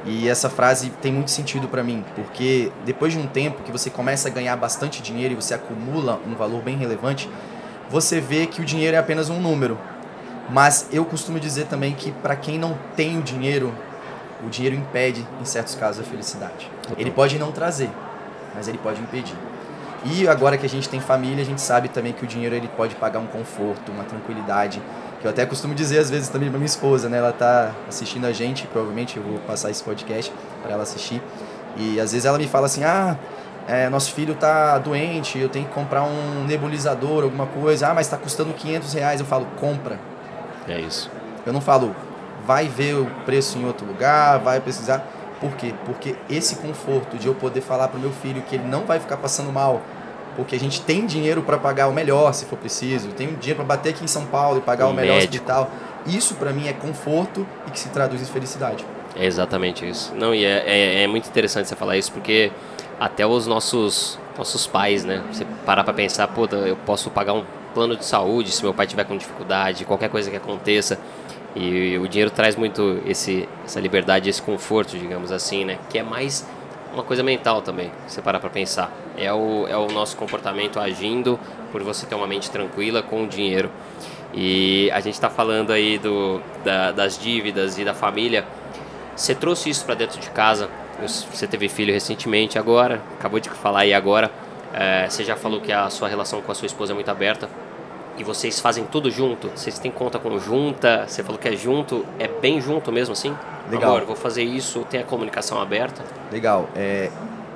E 0.07 0.29
essa 0.29 0.49
frase 0.49 0.89
tem 1.01 1.11
muito 1.11 1.29
sentido 1.31 1.67
para 1.67 1.83
mim, 1.83 2.03
porque 2.15 2.71
depois 2.85 3.11
de 3.11 3.19
um 3.19 3.27
tempo 3.27 3.61
que 3.61 3.71
você 3.73 3.89
começa 3.89 4.29
a 4.29 4.31
ganhar 4.31 4.55
bastante 4.55 5.01
dinheiro 5.01 5.33
e 5.33 5.35
você 5.35 5.53
acumula 5.53 6.21
um 6.25 6.33
valor 6.33 6.61
bem 6.61 6.77
relevante, 6.77 7.29
você 7.89 8.21
vê 8.21 8.47
que 8.47 8.61
o 8.61 8.65
dinheiro 8.65 8.95
é 8.95 8.99
apenas 8.99 9.29
um 9.29 9.41
número. 9.41 9.77
Mas 10.49 10.87
eu 10.93 11.03
costumo 11.03 11.41
dizer 11.41 11.65
também 11.65 11.93
que 11.93 12.13
para 12.13 12.37
quem 12.37 12.57
não 12.57 12.77
tem 12.95 13.17
o 13.17 13.21
dinheiro, 13.21 13.73
o 14.45 14.49
dinheiro 14.49 14.77
impede, 14.77 15.27
em 15.41 15.45
certos 15.45 15.75
casos, 15.75 16.07
a 16.07 16.09
felicidade. 16.09 16.71
Ele 16.97 17.11
pode 17.11 17.37
não 17.37 17.51
trazer, 17.51 17.89
mas 18.55 18.69
ele 18.69 18.77
pode 18.77 19.01
impedir. 19.01 19.35
E 20.05 20.25
agora 20.25 20.57
que 20.57 20.65
a 20.65 20.69
gente 20.69 20.87
tem 20.87 21.01
família, 21.01 21.41
a 21.41 21.45
gente 21.45 21.59
sabe 21.59 21.89
também 21.89 22.13
que 22.13 22.23
o 22.23 22.27
dinheiro 22.27 22.55
ele 22.55 22.69
pode 22.77 22.95
pagar 22.95 23.19
um 23.19 23.27
conforto, 23.27 23.91
uma 23.91 24.05
tranquilidade, 24.05 24.81
que 25.19 25.25
eu 25.25 25.31
até 25.31 25.45
costumo 25.45 25.73
dizer 25.73 25.99
às 25.99 26.09
vezes 26.09 26.29
também 26.29 26.49
para 26.49 26.57
minha 26.57 26.67
esposa, 26.67 27.09
né? 27.09 27.17
Ela 27.17 27.33
tá 27.33 27.73
assistindo 27.87 28.25
a 28.25 28.31
gente, 28.31 28.67
provavelmente 28.67 29.17
eu 29.17 29.23
vou 29.23 29.39
passar 29.39 29.69
esse 29.71 29.83
podcast 29.83 30.31
para 30.61 30.73
ela 30.73 30.83
assistir. 30.83 31.21
E 31.75 31.99
às 31.99 32.11
vezes 32.11 32.25
ela 32.25 32.37
me 32.37 32.47
fala 32.47 32.65
assim: 32.65 32.83
"Ah, 32.83 33.17
é, 33.67 33.89
nosso 33.89 34.13
filho 34.13 34.33
tá 34.33 34.77
doente, 34.77 35.37
eu 35.37 35.49
tenho 35.49 35.65
que 35.65 35.73
comprar 35.73 36.03
um 36.03 36.45
nebulizador, 36.45 37.23
alguma 37.23 37.45
coisa. 37.45 37.89
Ah, 37.89 37.93
mas 37.93 38.05
está 38.05 38.17
custando 38.17 38.53
500 38.53 38.93
reais. 38.93 39.19
Eu 39.19 39.25
falo, 39.25 39.45
compra. 39.59 39.99
É 40.67 40.79
isso. 40.79 41.11
Eu 41.45 41.51
não 41.51 41.59
falo, 41.59 41.93
vai 42.45 42.69
ver 42.69 42.95
o 42.95 43.05
preço 43.25 43.57
em 43.57 43.65
outro 43.65 43.85
lugar, 43.85 44.39
vai 44.39 44.61
pesquisar. 44.61 45.05
Por 45.41 45.51
quê? 45.55 45.73
Porque 45.85 46.15
esse 46.29 46.55
conforto 46.55 47.17
de 47.17 47.27
eu 47.27 47.35
poder 47.35 47.59
falar 47.59 47.89
para 47.89 47.97
o 47.97 48.01
meu 48.01 48.11
filho 48.11 48.41
que 48.41 48.55
ele 48.55 48.67
não 48.67 48.85
vai 48.85 48.99
ficar 48.99 49.17
passando 49.17 49.51
mal, 49.51 49.81
porque 50.37 50.55
a 50.55 50.59
gente 50.59 50.81
tem 50.81 51.05
dinheiro 51.05 51.41
para 51.41 51.57
pagar 51.57 51.87
o 51.87 51.93
melhor, 51.93 52.31
se 52.31 52.45
for 52.45 52.57
preciso, 52.57 53.09
tem 53.09 53.27
dinheiro 53.33 53.55
para 53.55 53.65
bater 53.65 53.89
aqui 53.89 54.03
em 54.03 54.07
São 54.07 54.27
Paulo 54.27 54.59
e 54.59 54.61
pagar 54.61 54.87
um 54.87 54.91
o 54.91 54.93
melhor 54.93 55.15
médico. 55.15 55.33
hospital. 55.33 55.71
Isso 56.05 56.35
para 56.35 56.53
mim 56.53 56.67
é 56.67 56.73
conforto 56.73 57.45
e 57.67 57.71
que 57.71 57.79
se 57.79 57.89
traduz 57.89 58.21
em 58.21 58.25
felicidade. 58.25 58.85
É 59.15 59.25
exatamente 59.25 59.85
isso. 59.89 60.13
Não, 60.15 60.33
e 60.33 60.45
é, 60.45 60.63
é, 60.65 61.03
é 61.03 61.07
muito 61.07 61.27
interessante 61.27 61.67
você 61.67 61.75
falar 61.75 61.97
isso, 61.97 62.11
porque 62.11 62.51
até 62.99 63.25
os 63.25 63.47
nossos, 63.47 64.19
nossos 64.37 64.67
pais, 64.67 65.03
né? 65.03 65.23
Você 65.31 65.43
parar 65.65 65.83
para 65.83 65.93
pensar, 65.93 66.27
pô, 66.27 66.45
eu 66.45 66.75
posso 66.77 67.09
pagar 67.09 67.33
um 67.33 67.43
plano 67.73 67.97
de 67.97 68.05
saúde 68.05 68.51
se 68.51 68.61
meu 68.63 68.75
pai 68.75 68.85
tiver 68.85 69.05
com 69.05 69.17
dificuldade, 69.17 69.85
qualquer 69.85 70.09
coisa 70.09 70.29
que 70.29 70.37
aconteça. 70.37 70.99
E 71.55 71.97
o 71.97 72.07
dinheiro 72.07 72.29
traz 72.29 72.55
muito 72.55 73.01
esse, 73.07 73.49
essa 73.65 73.79
liberdade, 73.79 74.29
esse 74.29 74.41
conforto, 74.41 74.95
digamos 74.95 75.31
assim, 75.31 75.65
né? 75.65 75.79
Que 75.89 75.97
é 75.97 76.03
mais 76.03 76.45
uma 76.97 77.03
coisa 77.03 77.21
mental 77.21 77.61
também, 77.61 77.91
você 78.07 78.21
parar 78.21 78.39
para 78.39 78.49
pensar. 78.49 78.91
É 79.15 79.31
o, 79.31 79.67
é 79.67 79.77
o 79.77 79.87
nosso 79.87 80.17
comportamento 80.17 80.79
agindo 80.79 81.39
por 81.71 81.83
você 81.83 82.07
ter 82.07 82.15
uma 82.15 82.25
mente 82.25 82.49
tranquila 82.49 83.03
com 83.03 83.23
o 83.23 83.27
dinheiro. 83.27 83.69
E 84.33 84.89
a 84.91 84.99
gente 84.99 85.13
está 85.13 85.29
falando 85.29 85.71
aí 85.71 85.99
do, 85.99 86.41
da, 86.65 86.91
das 86.91 87.17
dívidas 87.17 87.77
e 87.77 87.85
da 87.85 87.93
família. 87.93 88.45
Você 89.15 89.35
trouxe 89.35 89.69
isso 89.69 89.85
para 89.85 89.93
dentro 89.93 90.19
de 90.19 90.29
casa. 90.31 90.69
Você 91.01 91.45
teve 91.45 91.69
filho 91.69 91.93
recentemente 91.93 92.57
agora, 92.57 92.99
acabou 93.19 93.39
de 93.39 93.49
falar 93.49 93.81
aí 93.81 93.93
agora. 93.93 94.31
É, 94.73 95.07
você 95.07 95.23
já 95.23 95.35
falou 95.35 95.61
que 95.61 95.71
a 95.71 95.89
sua 95.91 96.07
relação 96.07 96.41
com 96.41 96.51
a 96.51 96.55
sua 96.55 96.65
esposa 96.65 96.93
é 96.93 96.95
muito 96.95 97.09
aberta 97.09 97.47
e 98.17 98.23
vocês 98.23 98.59
fazem 98.59 98.83
tudo 98.85 99.09
junto? 99.11 99.49
Vocês 99.49 99.77
têm 99.79 99.91
conta 99.91 100.17
conjunta? 100.19 101.05
Você 101.07 101.23
falou 101.23 101.39
que 101.39 101.47
é 101.47 101.55
junto, 101.55 102.05
é 102.19 102.27
bem 102.27 102.59
junto 102.59 102.91
mesmo 102.91 103.13
assim? 103.13 103.35
Legal. 103.69 103.91
Amor, 103.95 104.05
vou 104.05 104.15
fazer 104.15 104.43
isso, 104.43 104.85
tem 104.89 104.99
a 104.99 105.03
comunicação 105.03 105.61
aberta? 105.61 106.03
Legal. 106.31 106.69
É, 106.75 107.09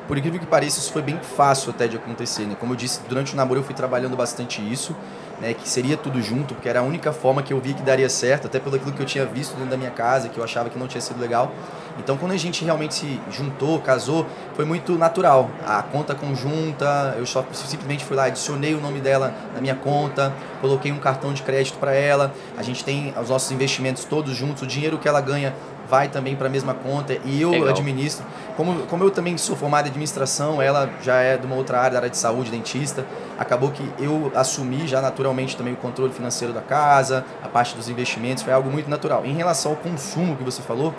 por 0.07 0.17
incrível 0.17 0.39
que 0.39 0.45
pareça, 0.45 0.79
isso 0.79 0.91
foi 0.91 1.01
bem 1.01 1.17
fácil 1.17 1.69
até 1.71 1.87
de 1.87 1.95
acontecer, 1.95 2.43
né? 2.43 2.55
Como 2.59 2.73
eu 2.73 2.75
disse, 2.75 3.01
durante 3.07 3.33
o 3.33 3.37
namoro 3.37 3.59
eu 3.59 3.63
fui 3.63 3.73
trabalhando 3.73 4.15
bastante 4.15 4.61
isso 4.61 4.95
né, 5.41 5.55
que 5.55 5.67
seria 5.67 5.97
tudo 5.97 6.21
junto, 6.21 6.53
porque 6.53 6.69
era 6.69 6.79
a 6.79 6.83
única 6.83 7.11
forma 7.11 7.41
que 7.41 7.51
eu 7.51 7.59
vi 7.59 7.73
que 7.73 7.81
daria 7.81 8.07
certo, 8.07 8.45
até 8.45 8.59
pelo 8.59 8.75
aquilo 8.75 8.91
que 8.91 9.01
eu 9.01 9.05
tinha 9.05 9.25
visto 9.25 9.55
dentro 9.55 9.71
da 9.71 9.77
minha 9.77 9.89
casa, 9.89 10.29
que 10.29 10.37
eu 10.37 10.43
achava 10.43 10.69
que 10.69 10.77
não 10.77 10.87
tinha 10.87 11.01
sido 11.01 11.19
legal. 11.19 11.51
Então, 11.97 12.15
quando 12.15 12.31
a 12.31 12.37
gente 12.37 12.63
realmente 12.63 12.93
se 12.93 13.19
juntou, 13.31 13.79
casou, 13.79 14.25
foi 14.53 14.63
muito 14.63 14.97
natural. 14.97 15.49
A 15.65 15.81
conta 15.81 16.15
conjunta, 16.15 17.15
eu 17.17 17.25
só 17.25 17.43
simplesmente 17.51 18.05
fui 18.05 18.15
lá, 18.15 18.25
adicionei 18.25 18.73
o 18.75 18.79
nome 18.79 18.99
dela 18.99 19.33
na 19.53 19.59
minha 19.59 19.75
conta, 19.75 20.31
coloquei 20.61 20.91
um 20.91 20.99
cartão 20.99 21.33
de 21.33 21.41
crédito 21.41 21.77
para 21.79 21.93
ela. 21.93 22.33
A 22.55 22.63
gente 22.63 22.83
tem 22.83 23.13
os 23.19 23.29
nossos 23.29 23.51
investimentos 23.51 24.05
todos 24.05 24.35
juntos, 24.35 24.61
o 24.61 24.67
dinheiro 24.67 24.97
que 24.99 25.07
ela 25.07 25.19
ganha 25.19 25.53
vai 25.91 26.07
também 26.07 26.37
para 26.37 26.47
a 26.47 26.49
mesma 26.49 26.73
conta 26.73 27.17
e 27.25 27.41
eu 27.41 27.51
Legal. 27.51 27.67
administro. 27.67 28.25
Como, 28.55 28.83
como 28.87 29.03
eu 29.03 29.11
também 29.11 29.37
sou 29.37 29.57
formado 29.57 29.87
em 29.87 29.89
administração, 29.89 30.61
ela 30.61 30.89
já 31.03 31.15
é 31.15 31.35
de 31.35 31.45
uma 31.45 31.57
outra 31.57 31.79
área, 31.79 31.91
da 31.91 31.97
área 31.97 32.09
de 32.09 32.17
saúde, 32.17 32.49
dentista, 32.49 33.05
acabou 33.37 33.71
que 33.71 33.83
eu 33.99 34.31
assumi 34.33 34.87
já 34.87 35.01
naturalmente 35.01 35.57
também 35.57 35.73
o 35.73 35.75
controle 35.75 36.13
financeiro 36.13 36.53
da 36.53 36.61
casa, 36.61 37.25
a 37.43 37.49
parte 37.49 37.75
dos 37.75 37.89
investimentos, 37.89 38.41
foi 38.41 38.53
algo 38.53 38.71
muito 38.71 38.89
natural. 38.89 39.25
Em 39.25 39.33
relação 39.33 39.73
ao 39.73 39.77
consumo 39.77 40.37
que 40.37 40.43
você 40.45 40.61
falou, 40.61 40.93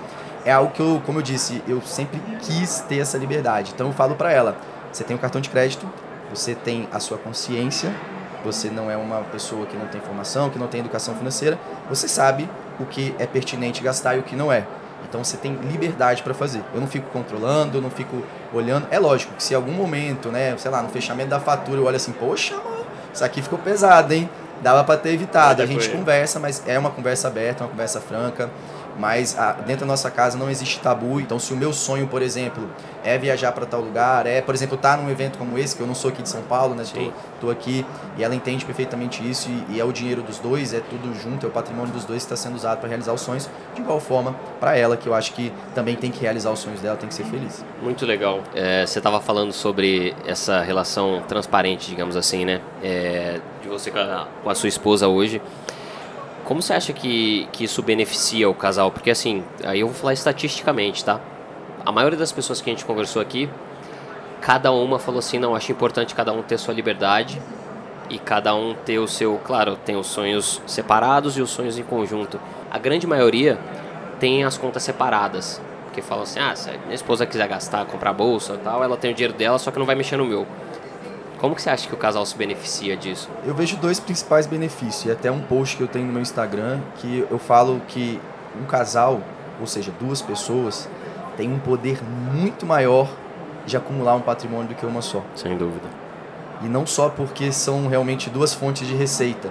é 0.45 0.53
algo 0.53 0.73
que 0.73 0.81
eu, 0.81 1.01
como 1.07 1.21
eu 1.21 1.23
disse, 1.23 1.63
eu 1.67 1.81
sempre 1.81 2.21
quis 2.41 2.81
ter 2.81 2.99
essa 2.99 3.17
liberdade. 3.17 3.73
Então 3.75 3.87
eu 3.87 3.93
falo 3.95 4.15
para 4.15 4.31
ela, 4.31 4.59
você 4.93 5.03
tem 5.03 5.17
um 5.17 5.19
cartão 5.19 5.41
de 5.41 5.49
crédito, 5.49 5.89
você 6.29 6.55
tem 6.55 6.87
a 6.93 7.01
sua 7.01 7.17
consciência, 7.17 7.95
você 8.45 8.69
não 8.69 8.91
é 8.91 8.97
uma 8.97 9.21
pessoa 9.21 9.65
que 9.65 9.77
não 9.77 9.87
tem 9.87 10.01
formação, 10.03 10.51
que 10.51 10.59
não 10.59 10.67
tem 10.67 10.81
educação 10.81 11.15
financeira, 11.15 11.59
você 11.89 12.07
sabe 12.09 12.47
o 12.83 12.87
que 12.87 13.15
é 13.19 13.27
pertinente 13.27 13.83
gastar 13.83 14.17
e 14.17 14.19
o 14.21 14.23
que 14.23 14.37
não 14.37 14.53
é. 14.53 14.67
Então 15.09 15.23
você 15.23 15.37
tem 15.37 15.55
liberdade 15.55 16.23
para 16.23 16.33
fazer. 16.33 16.63
Eu 16.75 16.81
não 16.81 16.87
fico 16.87 17.11
controlando, 17.11 17.79
eu 17.79 17.83
não 17.83 17.91
fico 17.91 18.23
olhando. 18.53 18.87
É 18.91 18.99
lógico 18.99 19.35
que 19.35 19.43
se 19.43 19.53
em 19.53 19.57
algum 19.57 19.73
momento, 19.73 20.31
né, 20.31 20.57
sei 20.57 20.71
lá, 20.71 20.83
no 20.83 20.89
fechamento 20.89 21.29
da 21.29 21.41
fatura 21.41 21.79
eu 21.79 21.85
olho 21.85 21.97
assim, 21.97 22.13
poxa, 22.13 22.57
mano, 22.57 22.87
isso 23.13 23.25
aqui 23.25 23.43
ficou 23.43 23.59
pesado, 23.59 24.13
hein? 24.13 24.29
Dava 24.63 24.85
para 24.85 24.99
ter 24.99 25.11
evitado. 25.11 25.61
A 25.61 25.67
gente 25.67 25.89
conversa, 25.91 26.39
mas 26.39 26.63
é 26.67 26.79
uma 26.79 26.91
conversa 26.91 27.29
aberta, 27.29 27.65
uma 27.65 27.71
conversa 27.71 28.01
franca. 28.01 28.49
Mas 28.99 29.39
a, 29.39 29.53
dentro 29.53 29.81
da 29.81 29.87
nossa 29.87 30.11
casa 30.11 30.39
não 30.39 30.51
existe 30.51 30.81
tabu. 30.81 31.21
Então, 31.21 31.39
se 31.39 31.53
o 31.53 31.57
meu 31.57 31.73
sonho, 31.73 32.07
por 32.07 32.23
exemplo, 32.23 32.69
é 33.05 33.19
viajar 33.19 33.53
para 33.53 33.67
tal 33.67 33.81
lugar, 33.81 34.27
é, 34.27 34.41
por 34.41 34.55
exemplo, 34.55 34.77
estar 34.77 34.97
tá 34.97 35.03
num 35.03 35.11
evento 35.11 35.39
como 35.39 35.59
esse, 35.59 35.75
que 35.75 35.83
eu 35.83 35.87
não 35.87 35.95
sou 35.95 36.11
aqui 36.11 36.23
de 36.23 36.29
São 36.29 36.43
Paulo, 36.43 36.75
né? 36.75 36.83
Estou 36.83 37.51
aqui 37.51 37.85
e 38.17 38.23
ela 38.23 38.35
entende 38.35 38.65
perfeitamente 38.65 39.29
isso 39.29 39.49
e, 39.49 39.75
e, 39.77 39.81
é 39.81 39.85
o 39.85 39.93
dinheiro 39.93 40.23
dos 40.23 40.39
dois, 40.39 40.73
é 40.73 40.81
tudo 40.81 41.15
junto, 41.15 41.47
é 41.47 41.49
o 41.49 41.53
patrimônio 41.53 41.93
dos 41.93 42.05
dois 42.05 42.25
que 42.25 42.33
está 42.33 42.37
sendo 42.37 42.57
usado 42.57 42.79
para 42.79 42.89
realizar 42.89 43.13
os 43.13 43.21
sonhos. 43.21 43.49
De 43.75 43.81
igual 43.81 44.01
forma, 44.01 44.35
para 44.61 44.77
ela, 44.77 44.97
que 44.97 45.09
eu 45.09 45.15
acho 45.15 45.33
que 45.33 45.53
também 45.75 45.97
tem 45.97 46.11
que 46.11 46.21
realizar 46.21 46.51
os 46.51 46.61
sonhos 46.61 46.81
dela, 46.81 46.97
tem 46.97 47.09
que 47.09 47.15
ser 47.15 47.25
feliz. 47.25 47.65
Muito 47.83 48.07
legal. 48.07 48.41
É, 48.55 48.87
você 48.87 48.99
estava 48.99 49.21
falando 49.21 49.53
sobre 49.53 50.15
essa 50.27 50.61
relação 50.61 51.23
transparente, 51.27 51.89
digamos 51.89 52.17
assim, 52.17 52.45
né? 52.45 52.61
É, 52.83 53.41
de 53.61 53.69
você 53.69 53.91
com 53.91 53.99
a, 53.99 54.27
com 54.43 54.51
a 54.51 54.55
sua 54.55 54.69
esposa 54.69 55.09
hoje. 55.09 55.41
Como 56.45 56.61
você 56.61 56.73
acha 56.73 56.93
que, 56.93 57.49
que 57.53 57.65
isso 57.65 57.83
beneficia 57.83 58.51
o 58.51 58.55
casal? 58.55 58.91
Porque 58.91 59.11
assim, 59.11 59.45
aí 59.65 59.81
eu 59.81 59.87
vou 59.87 59.95
falar 59.95 60.13
estatisticamente, 60.13 61.05
tá? 61.05 61.21
A 61.87 61.93
maioria 61.93 62.19
das 62.19 62.33
pessoas 62.33 62.61
que 62.61 62.69
a 62.69 62.73
gente 62.73 62.85
conversou 62.85 63.23
aqui, 63.23 63.49
cada 64.41 64.73
uma 64.73 64.99
falou 64.99 65.21
assim, 65.21 65.39
não, 65.39 65.55
acho 65.55 65.71
importante 65.71 66.15
cada 66.15 66.33
um 66.33 66.43
ter 66.43 66.59
sua 66.59 66.75
liberdade 66.75 67.41
e 68.11 68.19
cada 68.19 68.55
um 68.55 68.75
ter 68.75 68.99
o 68.99 69.07
seu, 69.07 69.41
claro, 69.45 69.77
tem 69.77 69.97
os 69.97 70.09
sonhos 70.09 70.61
separados 70.67 71.37
e 71.37 71.41
os 71.41 71.51
sonhos 71.51 71.79
em 71.79 71.83
conjunto. 71.85 72.41
A 72.71 72.79
grande 72.79 73.07
maioria 73.07 73.59
tem 74.19 74.45
as 74.45 74.59
contas 74.59 74.83
separadas, 74.83 75.61
porque 75.85 76.03
falam 76.03 76.25
assim, 76.25 76.41
ah, 76.41 76.55
se 76.57 76.71
a 76.71 76.73
minha 76.73 76.95
esposa 76.95 77.25
quiser 77.25 77.47
gastar, 77.49 77.87
comprar 77.87 78.13
bolsa 78.13 78.55
e 78.55 78.59
tal, 78.59 78.83
ela 78.83 78.97
tem 78.97 79.13
o 79.13 79.15
dinheiro 79.15 79.35
dela, 79.35 79.59
só 79.59 79.71
que 79.71 79.79
não 79.79 79.87
vai 79.87 79.95
mexer 79.95 80.17
no 80.17 80.25
meu. 80.25 80.47
Como 81.43 81.57
que 81.57 81.63
você 81.63 81.71
acha 81.71 81.89
que 81.89 81.95
o 81.95 81.97
casal 81.97 82.25
se 82.25 82.37
beneficia 82.37 82.97
disso? 82.97 83.29
Eu 83.45 83.53
vejo 83.53 83.77
dois 83.77 83.99
principais 83.99 84.47
benefícios, 84.47 85.07
e 85.07 85.11
até 85.11 85.29
um 85.29 85.41
post 85.41 85.77
que 85.77 85.83
eu 85.83 85.89
tenho 85.89 86.07
no 86.07 86.13
meu 86.13 86.23
Instagram, 86.23 86.81
que 86.99 87.27
eu 87.29 87.37
falo 87.37 87.83
que 87.89 88.21
um 88.57 88.65
casal, 88.65 89.21
ou 89.59 89.67
seja, 89.67 89.93
duas 89.99 90.23
pessoas, 90.23 90.89
tem 91.37 91.53
um 91.53 91.59
poder 91.59 91.99
muito 92.33 92.65
maior 92.65 93.11
de 93.67 93.77
acumular 93.77 94.15
um 94.15 94.21
patrimônio 94.21 94.69
do 94.69 94.77
que 94.77 94.87
uma 94.87 95.03
só. 95.03 95.21
Sem 95.35 95.59
dúvida. 95.59 95.89
E 96.63 96.69
não 96.69 96.87
só 96.87 97.09
porque 97.09 97.51
são 97.51 97.89
realmente 97.89 98.31
duas 98.31 98.55
fontes 98.55 98.87
de 98.87 98.95
receita, 98.95 99.51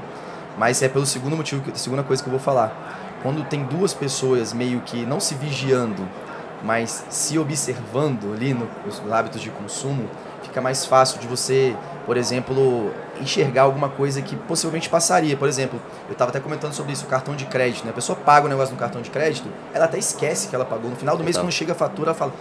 mas 0.57 0.81
é 0.81 0.87
pelo 0.87 1.05
segundo 1.05 1.35
motivo, 1.35 1.61
a 1.69 1.75
segunda 1.75 2.03
coisa 2.03 2.23
que 2.23 2.29
eu 2.29 2.31
vou 2.31 2.39
falar. 2.39 3.19
Quando 3.21 3.43
tem 3.43 3.65
duas 3.65 3.93
pessoas 3.93 4.53
meio 4.53 4.79
que 4.79 5.05
não 5.05 5.19
se 5.19 5.35
vigiando, 5.35 6.07
mas 6.63 7.03
se 7.09 7.37
observando 7.37 8.33
ali 8.33 8.53
nos 8.53 9.01
hábitos 9.11 9.41
de 9.41 9.49
consumo, 9.49 10.09
fica 10.51 10.61
mais 10.61 10.85
fácil 10.85 11.17
de 11.19 11.27
você, 11.27 11.75
por 12.05 12.17
exemplo, 12.17 12.91
enxergar 13.21 13.63
alguma 13.63 13.87
coisa 13.87 14.21
que 14.21 14.35
possivelmente 14.35 14.89
passaria. 14.89 15.37
Por 15.37 15.47
exemplo, 15.47 15.79
eu 16.07 16.11
estava 16.11 16.29
até 16.29 16.39
comentando 16.39 16.73
sobre 16.73 16.91
isso, 16.91 17.05
o 17.05 17.07
cartão 17.07 17.35
de 17.35 17.45
crédito. 17.45 17.85
Né? 17.85 17.91
A 17.91 17.93
pessoa 17.93 18.17
paga 18.17 18.45
o 18.45 18.49
negócio 18.49 18.73
no 18.73 18.79
cartão 18.79 19.01
de 19.01 19.09
crédito, 19.09 19.49
ela 19.73 19.85
até 19.85 19.97
esquece 19.97 20.49
que 20.49 20.55
ela 20.55 20.65
pagou. 20.65 20.89
No 20.89 20.97
final 20.97 21.15
do 21.15 21.23
mês, 21.23 21.37
quando 21.37 21.51
chega 21.51 21.71
a 21.71 21.75
fatura, 21.75 22.09
ela 22.09 22.17
fala. 22.17 22.33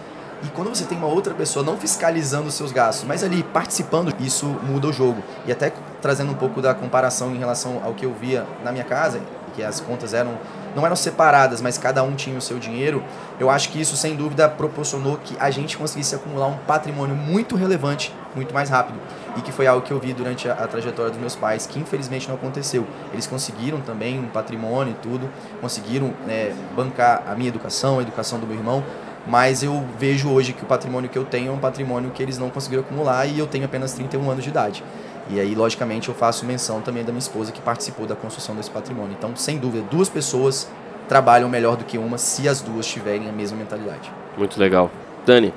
E 0.43 0.47
quando 0.49 0.69
você 0.69 0.85
tem 0.85 0.97
uma 0.97 1.07
outra 1.07 1.33
pessoa 1.33 1.63
não 1.63 1.77
fiscalizando 1.77 2.47
os 2.47 2.55
seus 2.55 2.71
gastos, 2.71 3.07
mas 3.07 3.23
ali 3.23 3.43
participando, 3.43 4.13
isso 4.19 4.47
muda 4.63 4.87
o 4.87 4.93
jogo. 4.93 5.23
E 5.45 5.51
até 5.51 5.71
trazendo 6.01 6.31
um 6.31 6.35
pouco 6.35 6.61
da 6.61 6.73
comparação 6.73 7.33
em 7.33 7.37
relação 7.37 7.79
ao 7.85 7.93
que 7.93 8.05
eu 8.05 8.13
via 8.13 8.45
na 8.63 8.71
minha 8.71 8.83
casa, 8.83 9.21
que 9.55 9.63
as 9.63 9.79
contas 9.79 10.13
eram 10.13 10.31
não 10.75 10.85
eram 10.85 10.95
separadas, 10.95 11.61
mas 11.61 11.77
cada 11.77 12.03
um 12.03 12.15
tinha 12.15 12.37
o 12.37 12.41
seu 12.41 12.59
dinheiro, 12.59 13.03
eu 13.39 13.49
acho 13.49 13.69
que 13.69 13.79
isso 13.79 13.95
sem 13.95 14.15
dúvida 14.15 14.47
proporcionou 14.47 15.17
que 15.17 15.35
a 15.39 15.49
gente 15.49 15.77
conseguisse 15.77 16.15
acumular 16.15 16.47
um 16.47 16.57
patrimônio 16.57 17.15
muito 17.15 17.55
relevante, 17.55 18.13
muito 18.35 18.53
mais 18.53 18.69
rápido. 18.69 18.99
E 19.37 19.41
que 19.41 19.51
foi 19.51 19.67
algo 19.67 19.85
que 19.85 19.91
eu 19.91 19.99
vi 19.99 20.13
durante 20.13 20.49
a, 20.49 20.53
a 20.53 20.67
trajetória 20.67 21.11
dos 21.11 21.19
meus 21.19 21.35
pais, 21.35 21.65
que 21.65 21.79
infelizmente 21.79 22.27
não 22.27 22.35
aconteceu. 22.35 22.85
Eles 23.13 23.27
conseguiram 23.27 23.81
também 23.81 24.19
um 24.19 24.27
patrimônio 24.27 24.91
e 24.91 25.01
tudo, 25.01 25.29
conseguiram 25.59 26.13
né, 26.25 26.53
bancar 26.75 27.23
a 27.27 27.35
minha 27.35 27.49
educação, 27.49 27.99
a 27.99 28.01
educação 28.01 28.39
do 28.39 28.45
meu 28.45 28.57
irmão, 28.57 28.83
mas 29.27 29.61
eu 29.61 29.85
vejo 29.99 30.29
hoje 30.29 30.51
que 30.53 30.63
o 30.63 30.65
patrimônio 30.65 31.09
que 31.09 31.17
eu 31.17 31.25
tenho 31.25 31.49
é 31.49 31.51
um 31.53 31.59
patrimônio 31.59 32.09
que 32.11 32.23
eles 32.23 32.37
não 32.37 32.49
conseguiram 32.49 32.83
acumular 32.83 33.25
e 33.25 33.37
eu 33.37 33.45
tenho 33.45 33.65
apenas 33.65 33.93
31 33.93 34.29
anos 34.29 34.43
de 34.43 34.49
idade. 34.49 34.83
E 35.29 35.39
aí, 35.39 35.55
logicamente, 35.55 36.09
eu 36.09 36.15
faço 36.15 36.45
menção 36.45 36.81
também 36.81 37.03
da 37.03 37.11
minha 37.11 37.19
esposa 37.19 37.51
que 37.51 37.61
participou 37.61 38.05
da 38.05 38.15
construção 38.15 38.55
desse 38.55 38.69
patrimônio. 38.69 39.15
Então, 39.17 39.35
sem 39.35 39.57
dúvida, 39.57 39.85
duas 39.89 40.09
pessoas 40.09 40.69
trabalham 41.07 41.47
melhor 41.49 41.75
do 41.75 41.83
que 41.83 41.97
uma 41.97 42.17
se 42.17 42.47
as 42.47 42.61
duas 42.61 42.85
tiverem 42.85 43.29
a 43.29 43.31
mesma 43.31 43.57
mentalidade. 43.57 44.11
Muito 44.37 44.59
legal. 44.59 44.89
Dani, 45.25 45.53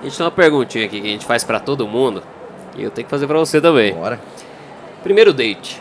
a 0.00 0.04
gente 0.04 0.16
tem 0.16 0.26
uma 0.26 0.32
perguntinha 0.32 0.84
aqui 0.84 1.00
que 1.00 1.06
a 1.06 1.10
gente 1.10 1.24
faz 1.24 1.42
para 1.44 1.58
todo 1.58 1.86
mundo 1.86 2.22
e 2.76 2.82
eu 2.82 2.90
tenho 2.90 3.06
que 3.06 3.10
fazer 3.10 3.26
para 3.26 3.38
você 3.38 3.60
também. 3.60 3.94
Bora. 3.94 4.20
Primeiro 5.02 5.32
date. 5.32 5.80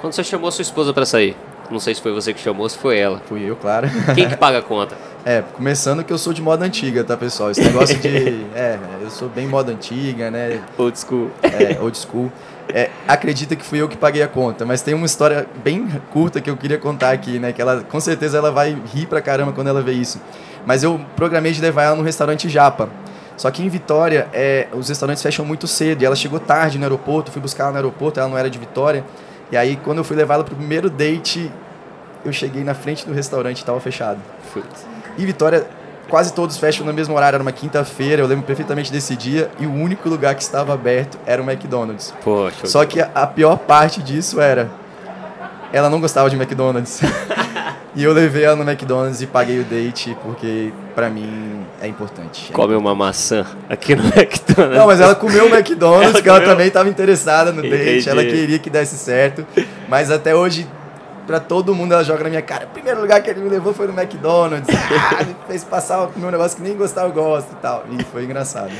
Quando 0.00 0.12
você 0.12 0.22
chamou 0.22 0.50
sua 0.50 0.62
esposa 0.62 0.92
para 0.94 1.04
sair? 1.04 1.36
Não 1.70 1.78
sei 1.78 1.94
se 1.94 2.00
foi 2.00 2.12
você 2.12 2.32
que 2.32 2.40
chamou, 2.40 2.68
se 2.68 2.78
foi 2.78 2.98
ela. 2.98 3.20
Fui 3.26 3.42
eu, 3.42 3.56
claro. 3.56 3.88
Quem 4.14 4.28
que 4.28 4.36
paga 4.36 4.58
a 4.58 4.62
conta? 4.62 4.96
É, 5.24 5.42
começando 5.42 6.02
que 6.02 6.10
eu 6.10 6.16
sou 6.16 6.32
de 6.32 6.40
moda 6.40 6.64
antiga, 6.64 7.04
tá, 7.04 7.14
pessoal? 7.14 7.50
Esse 7.50 7.60
negócio 7.60 7.98
de. 7.98 8.46
é, 8.56 8.78
eu 9.02 9.10
sou 9.10 9.28
bem 9.28 9.46
moda 9.46 9.70
antiga, 9.70 10.30
né? 10.30 10.62
Old 10.78 10.98
school. 10.98 11.30
É, 11.42 11.78
old 11.82 11.98
school. 11.98 12.32
É, 12.72 12.88
acredita 13.06 13.54
que 13.54 13.62
fui 13.62 13.78
eu 13.78 13.88
que 13.88 13.96
paguei 13.96 14.22
a 14.22 14.28
conta, 14.28 14.64
mas 14.64 14.80
tem 14.80 14.94
uma 14.94 15.04
história 15.04 15.46
bem 15.62 15.86
curta 16.12 16.40
que 16.40 16.48
eu 16.48 16.56
queria 16.56 16.78
contar 16.78 17.10
aqui, 17.10 17.38
né? 17.38 17.52
Que 17.52 17.60
ela, 17.60 17.82
com 17.82 18.00
certeza, 18.00 18.38
ela 18.38 18.50
vai 18.50 18.78
rir 18.94 19.06
pra 19.06 19.20
caramba 19.20 19.52
quando 19.52 19.66
ela 19.66 19.82
ver 19.82 19.92
isso. 19.92 20.18
Mas 20.64 20.82
eu 20.82 20.98
programei 21.14 21.52
de 21.52 21.60
levar 21.60 21.82
ela 21.82 21.96
no 21.96 22.02
restaurante 22.02 22.48
Japa. 22.48 22.88
Só 23.36 23.50
que 23.50 23.62
em 23.62 23.68
Vitória, 23.68 24.28
é, 24.32 24.68
os 24.72 24.88
restaurantes 24.88 25.22
fecham 25.22 25.44
muito 25.44 25.66
cedo. 25.66 26.02
E 26.02 26.06
ela 26.06 26.16
chegou 26.16 26.40
tarde 26.40 26.78
no 26.78 26.84
aeroporto, 26.84 27.30
fui 27.30 27.40
buscar 27.40 27.64
ela 27.64 27.72
no 27.72 27.78
aeroporto, 27.78 28.18
ela 28.18 28.28
não 28.28 28.38
era 28.38 28.48
de 28.48 28.58
Vitória. 28.58 29.04
E 29.50 29.56
aí, 29.56 29.76
quando 29.76 29.98
eu 29.98 30.04
fui 30.04 30.16
levar 30.16 30.34
ela 30.34 30.44
pro 30.44 30.54
primeiro 30.54 30.90
date, 30.90 31.50
eu 32.24 32.32
cheguei 32.32 32.62
na 32.64 32.74
frente 32.74 33.06
do 33.06 33.12
restaurante 33.12 33.58
e 33.58 33.60
estava 33.60 33.80
fechado. 33.80 34.18
E 35.16 35.24
Vitória, 35.24 35.66
quase 36.08 36.32
todos 36.32 36.56
fecham 36.56 36.84
no 36.84 36.92
mesmo 36.92 37.14
horário, 37.14 37.36
era 37.36 37.42
uma 37.42 37.52
quinta-feira, 37.52 38.22
eu 38.22 38.26
lembro 38.26 38.44
perfeitamente 38.44 38.92
desse 38.92 39.16
dia, 39.16 39.50
e 39.58 39.66
o 39.66 39.72
único 39.72 40.08
lugar 40.08 40.34
que 40.34 40.42
estava 40.42 40.74
aberto 40.74 41.18
era 41.26 41.42
o 41.42 41.50
McDonald's. 41.50 42.12
Poxa. 42.22 42.66
Só 42.66 42.84
que 42.84 43.00
a 43.00 43.26
pior 43.26 43.56
parte 43.56 44.02
disso 44.02 44.40
era, 44.40 44.70
ela 45.72 45.88
não 45.88 46.00
gostava 46.00 46.28
de 46.28 46.36
McDonald's. 46.36 47.00
e 47.98 48.04
eu 48.04 48.12
levei 48.12 48.44
ela 48.44 48.54
no 48.54 48.62
McDonald's 48.62 49.20
e 49.20 49.26
paguei 49.26 49.58
o 49.58 49.64
date, 49.64 50.16
porque 50.22 50.72
para 50.94 51.10
mim 51.10 51.66
é 51.82 51.88
importante. 51.88 52.46
É 52.48 52.54
Come 52.54 52.76
uma 52.76 52.94
maçã 52.94 53.44
aqui 53.68 53.96
no 53.96 54.04
McDonald's. 54.14 54.78
Não, 54.78 54.86
mas 54.86 55.00
ela 55.00 55.16
comeu 55.16 55.46
o 55.46 55.48
McDonald's, 55.48 56.10
ela 56.14 56.22
que 56.22 56.28
comeu? 56.28 56.36
ela 56.36 56.44
também 56.44 56.68
estava 56.68 56.88
interessada 56.88 57.50
no 57.50 57.58
Entendi. 57.66 57.84
date, 57.84 58.08
ela 58.08 58.22
queria 58.22 58.56
que 58.60 58.70
desse 58.70 58.96
certo. 58.96 59.44
Mas 59.88 60.12
até 60.12 60.32
hoje 60.32 60.64
pra 61.26 61.40
todo 61.40 61.74
mundo, 61.74 61.92
ela 61.92 62.04
joga 62.04 62.22
na 62.22 62.30
minha 62.30 62.40
cara. 62.40 62.66
O 62.66 62.68
primeiro 62.68 63.00
lugar 63.00 63.20
que 63.20 63.30
ele 63.30 63.40
me 63.40 63.48
levou 63.48 63.74
foi 63.74 63.88
no 63.88 64.00
McDonald's. 64.00 64.68
Ah, 65.18 65.24
me 65.24 65.34
fez 65.48 65.64
passar 65.64 66.04
o 66.04 66.12
meu 66.16 66.30
negócio 66.30 66.56
que 66.56 66.62
nem 66.62 66.76
gostava, 66.76 67.08
eu 67.08 67.12
gosto 67.12 67.50
e 67.52 67.56
tal. 67.56 67.84
E 67.90 68.04
foi 68.04 68.22
engraçado. 68.22 68.70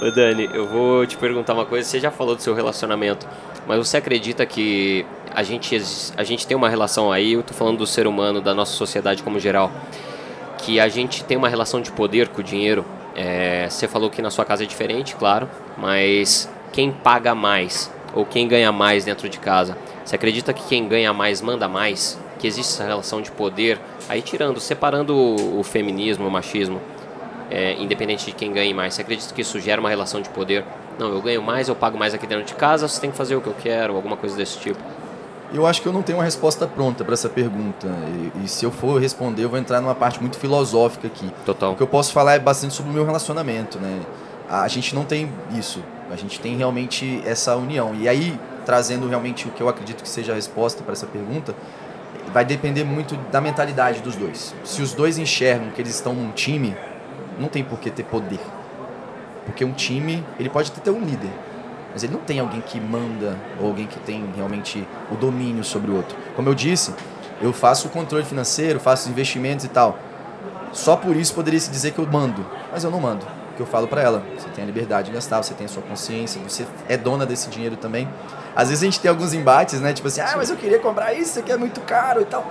Ô 0.00 0.10
Dani, 0.12 0.48
eu 0.54 0.68
vou 0.68 1.04
te 1.04 1.16
perguntar 1.16 1.52
uma 1.52 1.66
coisa. 1.66 1.88
Você 1.88 1.98
já 1.98 2.12
falou 2.12 2.36
do 2.36 2.42
seu 2.42 2.54
relacionamento, 2.54 3.26
mas 3.66 3.78
você 3.78 3.96
acredita 3.96 4.46
que 4.46 5.04
a 5.34 5.42
gente, 5.42 5.76
a 6.16 6.22
gente 6.22 6.46
tem 6.46 6.56
uma 6.56 6.68
relação 6.68 7.10
aí, 7.10 7.32
eu 7.32 7.42
tô 7.42 7.52
falando 7.52 7.78
do 7.78 7.86
ser 7.86 8.06
humano, 8.06 8.40
da 8.40 8.54
nossa 8.54 8.72
sociedade 8.72 9.22
como 9.22 9.40
geral, 9.40 9.70
que 10.58 10.78
a 10.78 10.88
gente 10.88 11.24
tem 11.24 11.36
uma 11.36 11.48
relação 11.48 11.80
de 11.80 11.90
poder 11.90 12.28
com 12.28 12.40
o 12.40 12.44
dinheiro? 12.44 12.84
É, 13.16 13.68
você 13.68 13.88
falou 13.88 14.08
que 14.08 14.22
na 14.22 14.30
sua 14.30 14.44
casa 14.44 14.62
é 14.62 14.66
diferente, 14.66 15.14
claro, 15.16 15.48
mas 15.76 16.48
quem 16.72 16.92
paga 16.92 17.34
mais 17.34 17.90
ou 18.14 18.24
quem 18.24 18.46
ganha 18.46 18.70
mais 18.70 19.04
dentro 19.04 19.28
de 19.28 19.38
casa? 19.38 19.76
Você 20.04 20.14
acredita 20.14 20.52
que 20.52 20.62
quem 20.68 20.86
ganha 20.86 21.12
mais 21.12 21.40
manda 21.40 21.68
mais? 21.68 22.18
Que 22.38 22.46
existe 22.46 22.74
essa 22.74 22.84
relação 22.84 23.20
de 23.20 23.30
poder? 23.32 23.80
Aí 24.08 24.22
tirando, 24.22 24.60
separando 24.60 25.16
o 25.16 25.62
feminismo, 25.64 26.26
o 26.26 26.30
machismo, 26.30 26.80
é, 27.50 27.74
independente 27.74 28.26
de 28.26 28.32
quem 28.32 28.52
ganhe 28.52 28.72
mais, 28.72 28.94
você 28.94 29.02
acredita 29.02 29.34
que 29.34 29.40
isso 29.40 29.58
gera 29.58 29.80
uma 29.80 29.90
relação 29.90 30.20
de 30.20 30.28
poder? 30.28 30.64
Não, 30.98 31.08
eu 31.12 31.20
ganho 31.20 31.42
mais, 31.42 31.68
eu 31.68 31.74
pago 31.74 31.98
mais 31.98 32.14
aqui 32.14 32.26
dentro 32.26 32.44
de 32.44 32.54
casa, 32.54 32.86
você 32.86 33.00
tem 33.00 33.10
que 33.10 33.16
fazer 33.16 33.34
o 33.34 33.40
que 33.40 33.48
eu 33.48 33.56
quero, 33.60 33.96
alguma 33.96 34.16
coisa 34.16 34.36
desse 34.36 34.58
tipo. 34.58 34.78
Eu 35.54 35.64
acho 35.68 35.80
que 35.80 35.86
eu 35.86 35.92
não 35.92 36.02
tenho 36.02 36.18
uma 36.18 36.24
resposta 36.24 36.66
pronta 36.66 37.04
para 37.04 37.14
essa 37.14 37.28
pergunta. 37.28 37.86
E, 37.86 38.44
e, 38.44 38.48
se 38.48 38.64
eu 38.64 38.72
for 38.72 39.00
responder, 39.00 39.44
eu 39.44 39.48
vou 39.48 39.56
entrar 39.56 39.80
numa 39.80 39.94
parte 39.94 40.20
muito 40.20 40.36
filosófica 40.36 41.06
aqui. 41.06 41.30
Total. 41.46 41.72
O 41.72 41.76
que 41.76 41.82
eu 41.82 41.86
posso 41.86 42.12
falar 42.12 42.34
é 42.34 42.40
bastante 42.40 42.74
sobre 42.74 42.90
o 42.90 42.94
meu 42.94 43.04
relacionamento, 43.04 43.78
né? 43.78 44.00
A 44.50 44.66
gente 44.66 44.96
não 44.96 45.04
tem 45.04 45.32
isso. 45.56 45.80
A 46.10 46.16
gente 46.16 46.40
tem 46.40 46.56
realmente 46.56 47.22
essa 47.24 47.54
união. 47.54 47.94
E 47.94 48.08
aí, 48.08 48.36
trazendo 48.66 49.06
realmente 49.06 49.46
o 49.46 49.52
que 49.52 49.60
eu 49.60 49.68
acredito 49.68 50.02
que 50.02 50.08
seja 50.08 50.32
a 50.32 50.34
resposta 50.34 50.82
para 50.82 50.92
essa 50.92 51.06
pergunta, 51.06 51.54
vai 52.32 52.44
depender 52.44 52.82
muito 52.82 53.16
da 53.30 53.40
mentalidade 53.40 54.00
dos 54.00 54.16
dois. 54.16 54.52
Se 54.64 54.82
os 54.82 54.92
dois 54.92 55.18
enxergam 55.18 55.70
que 55.70 55.80
eles 55.80 55.94
estão 55.94 56.14
num 56.14 56.32
time, 56.32 56.76
não 57.38 57.46
tem 57.46 57.62
por 57.62 57.78
que 57.78 57.92
ter 57.92 58.02
poder. 58.02 58.40
Porque 59.46 59.64
um 59.64 59.72
time, 59.72 60.24
ele 60.36 60.50
pode 60.50 60.72
ter 60.72 60.90
um 60.90 61.04
líder, 61.04 61.30
mas 61.94 62.02
ele 62.02 62.12
não 62.12 62.20
tem 62.20 62.40
alguém 62.40 62.60
que 62.60 62.80
manda 62.80 63.38
ou 63.60 63.68
alguém 63.68 63.86
que 63.86 64.00
tem 64.00 64.28
realmente 64.34 64.86
o 65.12 65.14
domínio 65.14 65.62
sobre 65.62 65.92
o 65.92 65.96
outro. 65.96 66.18
Como 66.34 66.48
eu 66.48 66.54
disse, 66.54 66.92
eu 67.40 67.52
faço 67.52 67.86
o 67.86 67.90
controle 67.90 68.24
financeiro, 68.24 68.80
faço 68.80 69.08
investimentos 69.08 69.64
e 69.64 69.68
tal. 69.68 69.96
Só 70.72 70.96
por 70.96 71.16
isso 71.16 71.32
poderia 71.32 71.60
se 71.60 71.70
dizer 71.70 71.92
que 71.92 72.00
eu 72.00 72.06
mando, 72.06 72.44
mas 72.72 72.82
eu 72.82 72.90
não 72.90 73.00
mando. 73.00 73.24
Que 73.56 73.60
eu 73.60 73.66
falo 73.66 73.86
para 73.86 74.02
ela, 74.02 74.24
você 74.36 74.48
tem 74.48 74.64
a 74.64 74.66
liberdade 74.66 75.08
de 75.08 75.14
gastar, 75.14 75.40
você 75.40 75.54
tem 75.54 75.66
a 75.66 75.68
sua 75.68 75.82
consciência, 75.82 76.42
você 76.42 76.66
é 76.88 76.96
dona 76.96 77.24
desse 77.24 77.48
dinheiro 77.48 77.76
também. 77.76 78.08
Às 78.56 78.70
vezes 78.70 78.82
a 78.82 78.86
gente 78.86 78.98
tem 78.98 79.08
alguns 79.08 79.32
embates, 79.32 79.80
né? 79.80 79.92
Tipo 79.92 80.08
assim, 80.08 80.20
ah, 80.20 80.34
mas 80.36 80.50
eu 80.50 80.56
queria 80.56 80.80
comprar 80.80 81.12
isso, 81.12 81.30
isso 81.30 81.38
aqui 81.38 81.52
é 81.52 81.56
muito 81.56 81.80
caro 81.82 82.22
e 82.22 82.24
tal. 82.24 82.44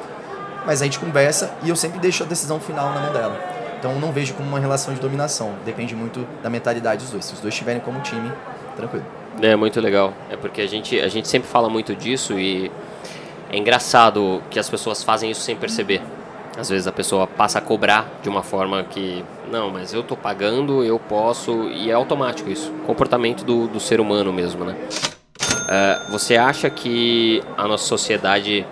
Mas 0.65 0.81
a 0.81 0.85
gente 0.85 0.99
conversa 0.99 1.51
e 1.61 1.67
eu 1.67 1.75
sempre 1.75 1.99
deixo 1.99 2.23
a 2.23 2.25
decisão 2.25 2.61
final 2.61 2.93
na 2.93 3.01
mão 3.01 3.11
dela. 3.11 3.37
Então 3.77 3.99
não 3.99 4.13
vejo 4.13 4.33
como 4.35 4.47
uma 4.47 4.59
relação 4.59 4.93
de 4.93 5.01
dominação. 5.01 5.53
Depende 5.65 5.93
muito 5.93 6.25
da 6.41 6.49
mentalidade 6.49 7.01
dos 7.01 7.11
dois. 7.11 7.25
Se 7.25 7.33
os 7.33 7.41
dois 7.41 7.53
estiverem 7.53 7.81
como 7.81 7.99
time, 7.99 8.31
tranquilo. 8.77 9.22
É 9.41 9.55
muito 9.55 9.79
legal. 9.81 10.13
É 10.29 10.37
porque 10.37 10.61
a 10.61 10.67
gente, 10.67 10.99
a 10.99 11.07
gente 11.07 11.27
sempre 11.27 11.47
fala 11.49 11.69
muito 11.69 11.95
disso 11.95 12.39
e 12.39 12.71
é 13.49 13.57
engraçado 13.57 14.41
que 14.49 14.59
as 14.59 14.69
pessoas 14.69 15.03
fazem 15.03 15.31
isso 15.31 15.41
sem 15.41 15.55
perceber. 15.55 16.01
Às 16.57 16.69
vezes 16.69 16.85
a 16.85 16.91
pessoa 16.91 17.25
passa 17.25 17.57
a 17.57 17.61
cobrar 17.61 18.19
de 18.21 18.29
uma 18.29 18.43
forma 18.43 18.83
que, 18.83 19.25
não, 19.51 19.71
mas 19.71 19.91
eu 19.91 20.03
tô 20.03 20.15
pagando, 20.15 20.83
eu 20.83 20.99
posso, 20.99 21.69
e 21.69 21.89
é 21.89 21.93
automático 21.93 22.49
isso. 22.49 22.71
Comportamento 22.85 23.43
do, 23.43 23.67
do 23.67 23.79
ser 23.79 23.99
humano 23.99 24.31
mesmo, 24.31 24.63
né? 24.63 24.75
Uh, 25.41 26.11
você 26.11 26.35
acha 26.35 26.69
que 26.69 27.41
a 27.57 27.67
nossa 27.67 27.85
sociedade 27.85 28.65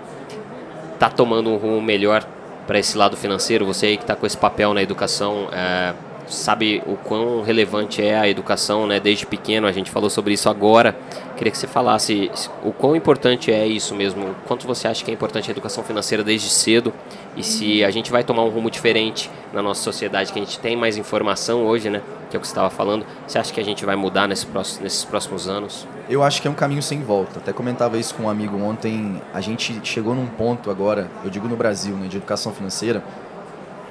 está 0.94 1.08
tomando 1.08 1.50
um 1.50 1.56
rumo 1.56 1.80
melhor 1.80 2.24
para 2.66 2.78
esse 2.78 2.96
lado 2.96 3.16
financeiro? 3.16 3.66
Você 3.66 3.86
aí 3.86 3.96
que 3.96 4.04
está 4.04 4.14
com 4.14 4.26
esse 4.26 4.36
papel 4.36 4.72
na 4.72 4.82
educação, 4.82 5.46
uh, 5.46 6.11
sabe 6.32 6.82
o 6.86 6.96
quão 6.96 7.42
relevante 7.42 8.02
é 8.02 8.18
a 8.18 8.28
educação, 8.28 8.86
né? 8.86 8.98
Desde 8.98 9.26
pequeno, 9.26 9.66
a 9.66 9.72
gente 9.72 9.90
falou 9.90 10.08
sobre 10.08 10.34
isso 10.34 10.48
agora. 10.48 10.96
Queria 11.36 11.50
que 11.50 11.58
você 11.58 11.66
falasse 11.66 12.30
o 12.62 12.72
quão 12.72 12.94
importante 12.94 13.50
é 13.50 13.66
isso 13.66 13.94
mesmo, 13.94 14.34
quanto 14.46 14.66
você 14.66 14.86
acha 14.86 15.04
que 15.04 15.10
é 15.10 15.14
importante 15.14 15.50
a 15.50 15.52
educação 15.52 15.82
financeira 15.82 16.22
desde 16.22 16.48
cedo 16.48 16.92
e 17.36 17.42
se 17.42 17.82
a 17.84 17.90
gente 17.90 18.12
vai 18.12 18.22
tomar 18.22 18.44
um 18.44 18.48
rumo 18.48 18.70
diferente 18.70 19.30
na 19.52 19.62
nossa 19.62 19.82
sociedade, 19.82 20.32
que 20.32 20.38
a 20.38 20.42
gente 20.42 20.58
tem 20.58 20.76
mais 20.76 20.96
informação 20.96 21.64
hoje, 21.64 21.90
né? 21.90 22.00
Que 22.30 22.36
é 22.36 22.38
o 22.38 22.40
que 22.40 22.46
você 22.46 22.52
estava 22.52 22.70
falando. 22.70 23.04
Você 23.26 23.38
acha 23.38 23.52
que 23.52 23.60
a 23.60 23.64
gente 23.64 23.84
vai 23.84 23.96
mudar 23.96 24.28
nesse 24.28 24.46
próximo, 24.46 24.84
nesses 24.84 25.04
próximos 25.04 25.48
anos? 25.48 25.86
Eu 26.08 26.22
acho 26.22 26.40
que 26.40 26.48
é 26.48 26.50
um 26.50 26.54
caminho 26.54 26.82
sem 26.82 27.02
volta. 27.02 27.38
Até 27.38 27.52
comentava 27.52 27.98
isso 27.98 28.14
com 28.14 28.24
um 28.24 28.30
amigo 28.30 28.56
ontem. 28.58 29.20
A 29.34 29.40
gente 29.40 29.80
chegou 29.84 30.14
num 30.14 30.26
ponto 30.26 30.70
agora, 30.70 31.10
eu 31.24 31.30
digo 31.30 31.48
no 31.48 31.56
Brasil, 31.56 31.94
né, 31.96 32.08
de 32.08 32.16
educação 32.16 32.52
financeira, 32.52 33.02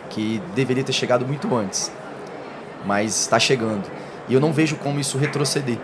que 0.09 0.41
deveria 0.55 0.83
ter 0.83 0.93
chegado 0.93 1.25
muito 1.25 1.53
antes 1.55 1.91
mas 2.85 3.19
está 3.19 3.39
chegando. 3.39 3.89
E 4.27 4.33
eu 4.33 4.39
não 4.39 4.53
vejo 4.53 4.75
como 4.77 4.99
isso 4.99 5.17
retroceder. 5.17 5.77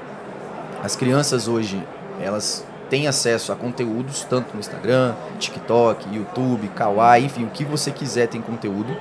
As 0.83 0.95
crianças 0.95 1.47
hoje, 1.47 1.83
elas 2.21 2.65
têm 2.89 3.07
acesso 3.07 3.51
a 3.51 3.55
conteúdos, 3.55 4.25
tanto 4.29 4.53
no 4.53 4.59
Instagram, 4.59 5.15
TikTok, 5.39 6.15
YouTube, 6.15 6.67
Kawaii, 6.69 7.25
enfim, 7.25 7.43
o 7.45 7.49
que 7.49 7.65
você 7.65 7.91
quiser 7.91 8.27
tem 8.27 8.41
conteúdo. 8.41 8.95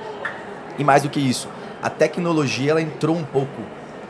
E 0.77 0.83
mais 0.83 1.03
do 1.03 1.09
que 1.09 1.19
isso, 1.19 1.47
a 1.81 1.89
tecnologia 1.89 2.71
ela 2.71 2.81
entrou 2.81 3.15
um 3.15 3.23
pouco 3.23 3.61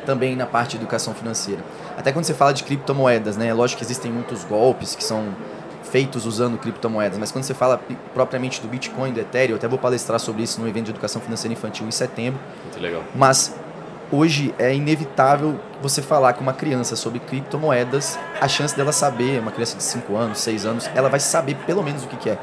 também 0.05 0.35
na 0.35 0.45
parte 0.45 0.71
de 0.71 0.77
educação 0.77 1.13
financeira. 1.13 1.61
Até 1.97 2.11
quando 2.11 2.25
você 2.25 2.33
fala 2.33 2.53
de 2.53 2.63
criptomoedas, 2.63 3.35
né? 3.35 3.47
É 3.47 3.53
lógico 3.53 3.79
que 3.79 3.85
existem 3.85 4.11
muitos 4.11 4.43
golpes 4.45 4.95
que 4.95 5.03
são 5.03 5.35
feitos 5.83 6.25
usando 6.25 6.57
criptomoedas, 6.57 7.17
mas 7.17 7.31
quando 7.31 7.45
você 7.45 7.53
fala 7.53 7.79
propriamente 8.13 8.61
do 8.61 8.67
Bitcoin, 8.67 9.13
do 9.13 9.19
Ethereum, 9.19 9.51
eu 9.51 9.57
até 9.57 9.67
vou 9.67 9.79
palestrar 9.79 10.19
sobre 10.19 10.43
isso 10.43 10.59
no 10.59 10.67
evento 10.67 10.85
de 10.85 10.91
educação 10.91 11.21
financeira 11.21 11.53
infantil 11.53 11.87
em 11.87 11.91
setembro. 11.91 12.39
Muito 12.63 12.79
legal. 12.79 13.03
Mas 13.15 13.55
hoje 14.11 14.53
é 14.57 14.73
inevitável 14.73 15.59
você 15.81 16.01
falar 16.01 16.33
com 16.33 16.41
uma 16.41 16.53
criança 16.53 16.95
sobre 16.95 17.19
criptomoedas, 17.19 18.17
a 18.39 18.47
chance 18.47 18.75
dela 18.75 18.91
saber, 18.91 19.39
uma 19.39 19.51
criança 19.51 19.77
de 19.77 19.83
5 19.83 20.15
anos, 20.15 20.39
6 20.39 20.65
anos, 20.65 20.89
ela 20.95 21.09
vai 21.09 21.19
saber 21.19 21.55
pelo 21.65 21.83
menos 21.83 22.03
o 22.03 22.07
que, 22.07 22.17
que 22.17 22.29
é. 22.29 22.37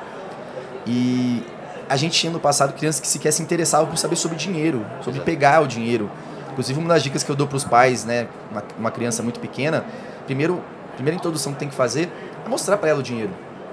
E 0.87 1.42
a 1.88 1.96
gente 1.96 2.18
tinha 2.18 2.33
no 2.33 2.40
passado 2.40 2.72
crianças 2.74 3.00
que 3.00 3.07
sequer 3.07 3.33
se 3.33 3.42
interessavam 3.42 3.87
por 3.87 3.96
saber 3.96 4.16
sobre 4.16 4.37
dinheiro, 4.37 4.85
sobre 4.98 5.18
Exato. 5.18 5.24
pegar 5.24 5.62
o 5.62 5.66
dinheiro. 5.66 6.11
Inclusive, 6.53 6.79
uma 6.79 6.88
das 6.88 7.03
dicas 7.03 7.22
que 7.22 7.31
eu 7.31 7.35
dou 7.35 7.46
para 7.46 7.57
os 7.57 7.64
pais, 7.64 8.05
né, 8.05 8.29
uma, 8.50 8.62
uma, 8.79 8.90
criança 8.90 9.22
muito 9.22 9.40
pequena, 9.40 9.85
primeiro, 10.24 10.62
primeira 10.94 11.16
introdução 11.16 11.53
que 11.53 11.59
tem 11.59 11.68
que 11.68 11.74
fazer 11.74 12.09
é 12.44 12.48
mostrar 12.48 12.77
para 12.77 12.90
ela 12.90 13.00
o 13.00 13.03
dinheiro. 13.03 13.31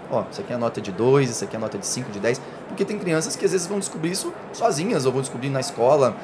Ó, 0.09 0.23
isso 0.29 0.41
aqui 0.41 0.51
é 0.51 0.55
a 0.55 0.59
nota 0.59 0.81
de 0.81 0.91
2, 0.91 1.29
isso 1.29 1.43
aqui 1.43 1.55
é 1.55 1.57
a 1.57 1.59
nota 1.59 1.77
de 1.77 1.85
5, 1.85 2.11
de 2.11 2.19
10. 2.19 2.41
Porque 2.67 2.83
tem 2.83 2.97
crianças 2.97 3.35
que 3.35 3.45
às 3.45 3.51
vezes 3.51 3.67
vão 3.67 3.79
descobrir 3.79 4.11
isso 4.11 4.33
sozinhas, 4.51 5.05
ou 5.05 5.11
vão 5.11 5.21
descobrir 5.21 5.49
na 5.49 5.59
escola, 5.59 6.17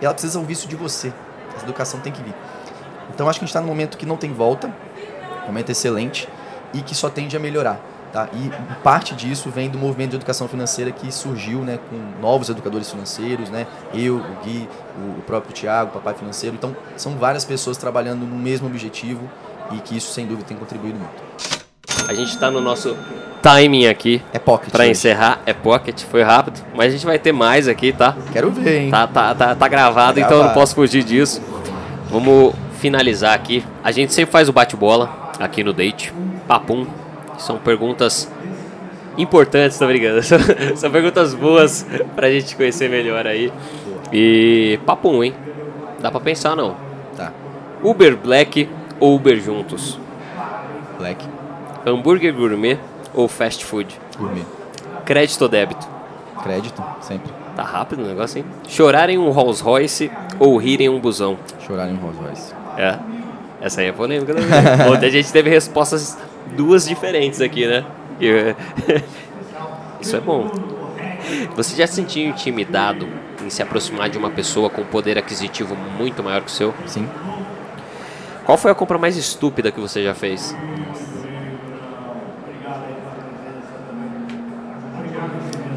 e 0.00 0.04
ela 0.04 0.14
precisa 0.14 0.38
ouvir 0.38 0.54
isso 0.54 0.68
de 0.68 0.76
você. 0.76 1.12
Essa 1.54 1.64
educação 1.64 2.00
tem 2.00 2.12
que 2.12 2.22
vir. 2.22 2.34
Então 3.12 3.28
acho 3.28 3.38
que 3.38 3.44
a 3.44 3.46
gente 3.46 3.50
está 3.50 3.60
num 3.60 3.68
momento 3.68 3.98
que 3.98 4.06
não 4.06 4.16
tem 4.16 4.32
volta, 4.32 4.72
um 5.44 5.46
momento 5.46 5.70
excelente 5.70 6.28
e 6.72 6.80
que 6.80 6.94
só 6.94 7.10
tende 7.10 7.36
a 7.36 7.40
melhorar. 7.40 7.80
Tá? 8.12 8.28
E 8.32 8.50
parte 8.82 9.14
disso 9.14 9.50
vem 9.50 9.70
do 9.70 9.78
movimento 9.78 10.10
de 10.10 10.16
educação 10.16 10.48
financeira 10.48 10.90
que 10.90 11.12
surgiu 11.12 11.60
né, 11.60 11.78
com 11.88 12.20
novos 12.20 12.48
educadores 12.48 12.90
financeiros, 12.90 13.50
né? 13.50 13.68
eu, 13.94 14.16
o 14.16 14.44
Gui, 14.44 14.68
o 15.18 15.22
próprio 15.22 15.52
Tiago, 15.52 15.90
o 15.90 15.92
Papai 15.92 16.14
Financeiro. 16.14 16.56
Então, 16.56 16.76
são 16.96 17.16
várias 17.16 17.44
pessoas 17.44 17.76
trabalhando 17.76 18.26
no 18.26 18.34
mesmo 18.34 18.66
objetivo 18.66 19.30
e 19.70 19.78
que 19.78 19.96
isso, 19.96 20.12
sem 20.12 20.26
dúvida, 20.26 20.48
tem 20.48 20.56
contribuído 20.56 20.98
muito. 20.98 21.22
A 22.08 22.14
gente 22.14 22.30
está 22.30 22.50
no 22.50 22.60
nosso 22.60 22.96
timing 23.42 23.86
aqui. 23.86 24.22
É 24.32 24.38
pocket. 24.38 24.70
Para 24.70 24.86
encerrar, 24.86 25.40
é 25.46 25.52
pocket, 25.52 26.02
foi 26.04 26.22
rápido. 26.22 26.60
Mas 26.74 26.88
a 26.88 26.90
gente 26.90 27.06
vai 27.06 27.18
ter 27.18 27.32
mais 27.32 27.68
aqui, 27.68 27.92
tá? 27.92 28.16
Quero 28.32 28.50
ver, 28.50 28.82
hein? 28.82 28.90
Tá, 28.90 29.06
tá, 29.06 29.34
tá, 29.34 29.54
tá 29.54 29.68
gravado, 29.68 30.20
tá 30.20 30.26
então 30.26 30.38
eu 30.38 30.44
não 30.44 30.52
posso 30.52 30.74
fugir 30.74 31.02
disso. 31.02 31.42
Vamos 32.08 32.54
finalizar 32.78 33.34
aqui. 33.34 33.64
A 33.82 33.90
gente 33.92 34.12
sempre 34.12 34.32
faz 34.32 34.48
o 34.48 34.52
bate-bola 34.52 35.32
aqui 35.38 35.62
no 35.62 35.72
Date. 35.72 36.12
Papum. 36.46 36.86
São 37.38 37.58
perguntas 37.58 38.30
importantes, 39.16 39.78
tá 39.78 39.86
brincando? 39.86 40.20
São 40.76 40.90
perguntas 40.90 41.34
boas 41.34 41.86
pra 42.14 42.30
gente 42.30 42.54
conhecer 42.56 42.88
melhor 42.88 43.26
aí. 43.26 43.52
E 44.12 44.78
papum, 44.84 45.22
hein? 45.22 45.34
Dá 46.00 46.10
pra 46.10 46.20
pensar, 46.20 46.56
não? 46.56 46.76
Tá. 47.16 47.32
Uber 47.82 48.16
Black 48.16 48.68
ou 48.98 49.16
Uber 49.16 49.40
juntos? 49.40 49.98
Black. 50.98 51.24
Hambúrguer 51.86 52.34
gourmet 52.34 52.78
ou 53.14 53.28
fast 53.28 53.64
food? 53.64 53.98
Gourmet. 54.18 54.44
Crédito 55.04 55.42
ou 55.42 55.48
débito? 55.48 55.86
Crédito, 56.42 56.82
sempre. 57.00 57.30
Tá 57.54 57.62
rápido 57.62 58.02
o 58.02 58.06
negócio, 58.06 58.38
hein? 58.38 58.44
Chorar 58.68 59.10
em 59.10 59.18
um 59.18 59.30
Rolls 59.30 59.62
Royce 59.62 60.10
ou 60.38 60.56
rir 60.56 60.80
em 60.80 60.88
um 60.88 61.00
busão? 61.00 61.38
Chorar 61.66 61.88
em 61.88 61.94
um 61.94 61.96
Rolls 61.96 62.20
Royce. 62.20 62.54
É. 62.78 62.98
Essa 63.60 63.82
aí 63.82 63.88
é 63.88 63.92
polêmica 63.92 64.34
também. 64.34 64.48
Ontem 64.90 65.06
a 65.06 65.10
gente 65.10 65.30
teve 65.32 65.50
respostas 65.50 66.16
duas 66.56 66.86
diferentes 66.86 67.40
aqui, 67.40 67.66
né? 67.66 67.84
Isso 70.00 70.16
é 70.16 70.20
bom. 70.20 70.50
Você 71.56 71.76
já 71.76 71.86
se 71.86 71.94
sentiu 71.94 72.28
intimidado 72.28 73.06
em 73.44 73.50
se 73.50 73.62
aproximar 73.62 74.08
de 74.08 74.16
uma 74.16 74.30
pessoa 74.30 74.70
com 74.70 74.84
poder 74.84 75.18
aquisitivo 75.18 75.76
muito 75.76 76.22
maior 76.22 76.40
que 76.40 76.48
o 76.48 76.50
seu? 76.50 76.74
Sim. 76.86 77.08
Qual 78.44 78.56
foi 78.56 78.70
a 78.70 78.74
compra 78.74 78.98
mais 78.98 79.16
estúpida 79.16 79.70
que 79.70 79.80
você 79.80 80.02
já 80.02 80.14
fez? 80.14 80.56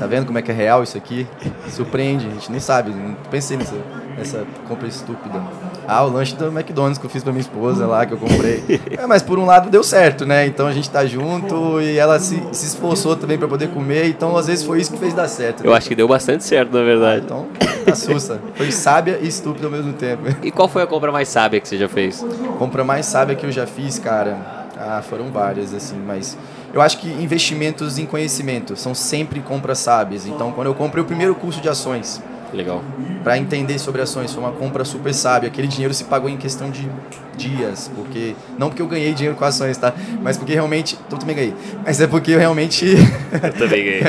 Tá 0.03 0.07
vendo 0.07 0.25
como 0.25 0.37
é 0.37 0.41
que 0.41 0.51
é 0.51 0.53
real 0.53 0.83
isso 0.83 0.97
aqui? 0.97 1.25
Surpreende, 1.69 2.27
a 2.27 2.31
gente 2.31 2.51
nem 2.51 2.59
sabe. 2.59 2.91
Não 2.91 3.15
pensei 3.31 3.55
nessa, 3.55 3.75
nessa 4.17 4.45
compra 4.67 4.85
estúpida. 4.85 5.41
Ah, 5.87 6.03
o 6.03 6.09
lanche 6.09 6.35
do 6.35 6.47
McDonald's 6.47 6.97
que 6.97 7.05
eu 7.05 7.09
fiz 7.09 7.23
pra 7.23 7.31
minha 7.31 7.39
esposa 7.39 7.87
lá, 7.87 8.05
que 8.05 8.11
eu 8.13 8.17
comprei. 8.17 8.81
É, 8.97 9.07
mas 9.07 9.21
por 9.21 9.39
um 9.39 9.45
lado 9.45 9.69
deu 9.69 9.81
certo, 9.81 10.25
né? 10.25 10.45
Então 10.45 10.67
a 10.67 10.73
gente 10.73 10.89
tá 10.89 11.05
junto 11.05 11.79
e 11.79 11.97
ela 11.97 12.19
se, 12.19 12.35
se 12.51 12.65
esforçou 12.65 13.15
também 13.15 13.37
para 13.37 13.47
poder 13.47 13.69
comer. 13.69 14.09
Então 14.09 14.35
às 14.35 14.47
vezes 14.47 14.65
foi 14.65 14.81
isso 14.81 14.91
que 14.91 14.99
fez 14.99 15.13
dar 15.13 15.29
certo. 15.29 15.63
Né? 15.63 15.69
Eu 15.69 15.73
acho 15.73 15.87
que 15.87 15.95
deu 15.95 16.05
bastante 16.07 16.43
certo, 16.43 16.73
na 16.77 16.83
verdade. 16.83 17.21
Ah, 17.21 17.23
então, 17.23 17.47
assusta. 17.89 18.41
Foi 18.55 18.73
sábia 18.73 19.19
e 19.21 19.27
estúpida 19.29 19.67
ao 19.67 19.71
mesmo 19.71 19.93
tempo. 19.93 20.23
E 20.43 20.51
qual 20.51 20.67
foi 20.67 20.83
a 20.83 20.87
compra 20.87 21.13
mais 21.13 21.29
sábia 21.29 21.61
que 21.61 21.67
você 21.69 21.77
já 21.77 21.87
fez? 21.87 22.25
Compra 22.59 22.83
mais 22.83 23.05
sábia 23.05 23.37
que 23.37 23.45
eu 23.45 23.51
já 23.53 23.65
fiz, 23.65 23.99
cara 23.99 24.62
Ah, 24.85 25.01
foram 25.01 25.31
várias, 25.31 25.73
assim, 25.73 25.97
mas 25.97 26.37
eu 26.73 26.81
acho 26.81 26.97
que 26.97 27.07
investimentos 27.07 27.97
em 27.97 28.05
conhecimento 28.05 28.75
são 28.75 28.93
sempre 28.93 29.39
compras 29.39 29.79
sábias. 29.79 30.25
Então, 30.25 30.51
quando 30.51 30.67
eu 30.67 30.75
comprei 30.75 31.01
o 31.01 31.05
primeiro 31.05 31.33
curso 31.33 31.61
de 31.61 31.69
ações, 31.69 32.21
Legal. 32.51 32.83
para 33.23 33.37
entender 33.37 33.79
sobre 33.79 34.01
ações, 34.01 34.33
foi 34.33 34.43
uma 34.43 34.51
compra 34.51 34.83
super 34.83 35.13
sábia. 35.13 35.47
Aquele 35.47 35.67
dinheiro 35.67 35.93
se 35.93 36.03
pagou 36.03 36.29
em 36.29 36.35
questão 36.35 36.69
de 36.69 36.89
dias, 37.37 37.89
porque 37.95 38.35
não 38.57 38.67
porque 38.67 38.81
eu 38.81 38.87
ganhei 38.87 39.13
dinheiro 39.13 39.37
com 39.37 39.45
ações, 39.45 39.77
tá? 39.77 39.93
Mas 40.21 40.37
porque 40.37 40.53
realmente, 40.53 40.97
eu 41.09 41.17
também 41.17 41.35
ganhei. 41.35 41.53
Mas 41.85 42.01
é 42.01 42.07
porque 42.07 42.31
eu 42.31 42.39
realmente 42.39 42.85
Eu 43.31 43.53
também 43.53 43.85
ganhei. 43.85 44.01